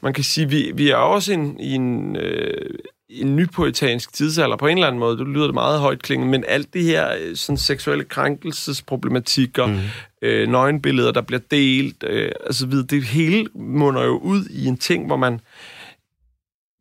[0.00, 2.70] man kan sige, vi, vi er også en, i en, øh,
[3.08, 5.18] en nypoetansk tidsalder på en eller anden måde.
[5.18, 9.78] Det lyder det meget højt klingende, men alt det her øh, sådan seksuelle krænkelsesproblematikker, mm.
[10.22, 14.76] øh, nøgenbilleder, der bliver delt, øh, altså videre, det hele munder jo ud i en
[14.76, 15.40] ting, hvor man,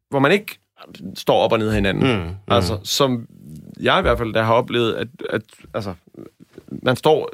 [0.10, 0.60] hvor man ikke
[1.16, 2.18] står op og ned af hinanden.
[2.18, 2.24] Mm.
[2.24, 2.36] Mm.
[2.48, 3.28] Altså, som
[3.80, 5.42] jeg i hvert fald der har oplevet, at, at
[5.74, 5.94] altså,
[6.82, 7.30] man står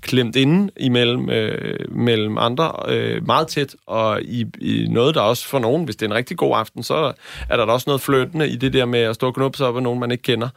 [0.00, 5.48] klemt inde imellem øh, mellem andre øh, meget tæt, og i, i noget, der også
[5.48, 7.12] for nogen, hvis det er en rigtig god aften, så
[7.48, 9.76] er der da også noget fløtende i det der med at stå og knupse op
[9.76, 10.48] af nogen, man ikke kender.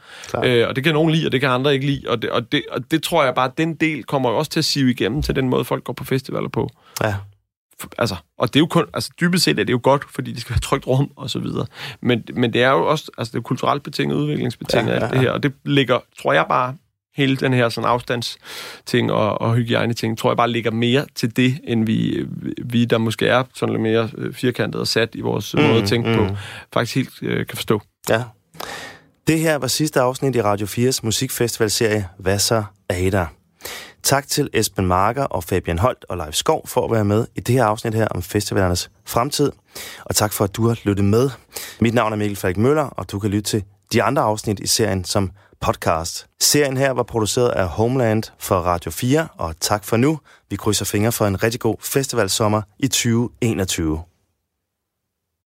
[0.44, 2.52] Øh, og det kan nogen lide, og det kan andre ikke lide, og det, og,
[2.52, 4.90] det, og det tror jeg bare, at den del kommer jo også til at sive
[4.90, 6.68] igennem til den måde, folk går på festivaler på.
[7.02, 7.14] Ja.
[7.98, 10.40] Altså, og det er jo kun, altså dybest set er det jo godt, fordi det
[10.40, 11.66] skal være trygt rum og så videre.
[12.00, 15.04] Men, men det er jo også, altså det er kulturelt betinget, udviklingsbetinget ja, ja, ja.
[15.04, 16.74] alt det her, og det ligger, tror jeg bare,
[17.16, 21.60] hele den her sådan afstandsting og, og hygiejne-ting, tror jeg bare ligger mere til det,
[21.64, 22.26] end vi,
[22.64, 25.82] vi der måske er sådan lidt mere øh, firkantet og sat i vores mm, måde
[25.82, 26.16] at tænke mm.
[26.16, 26.36] på,
[26.72, 27.80] faktisk helt øh, kan forstå.
[28.08, 28.22] Ja.
[29.26, 33.26] Det her var sidste afsnit i Radio 4's musikfestivalserie Hvad så Ada?
[34.02, 37.40] Tak til Esben Marker og Fabian Holt og Leif Skov for at være med i
[37.40, 39.52] det her afsnit her om festivalernes fremtid.
[40.04, 41.30] Og tak for, at du har lyttet med.
[41.80, 44.66] Mit navn er Mikkel Falk Møller, og du kan lytte til de andre afsnit i
[44.66, 45.30] serien som
[45.62, 46.26] podcast.
[46.40, 50.18] Serien her var produceret af Homeland for Radio 4, og tak for nu.
[50.50, 54.11] Vi krydser fingre for en rigtig god festivalsommer i 2021.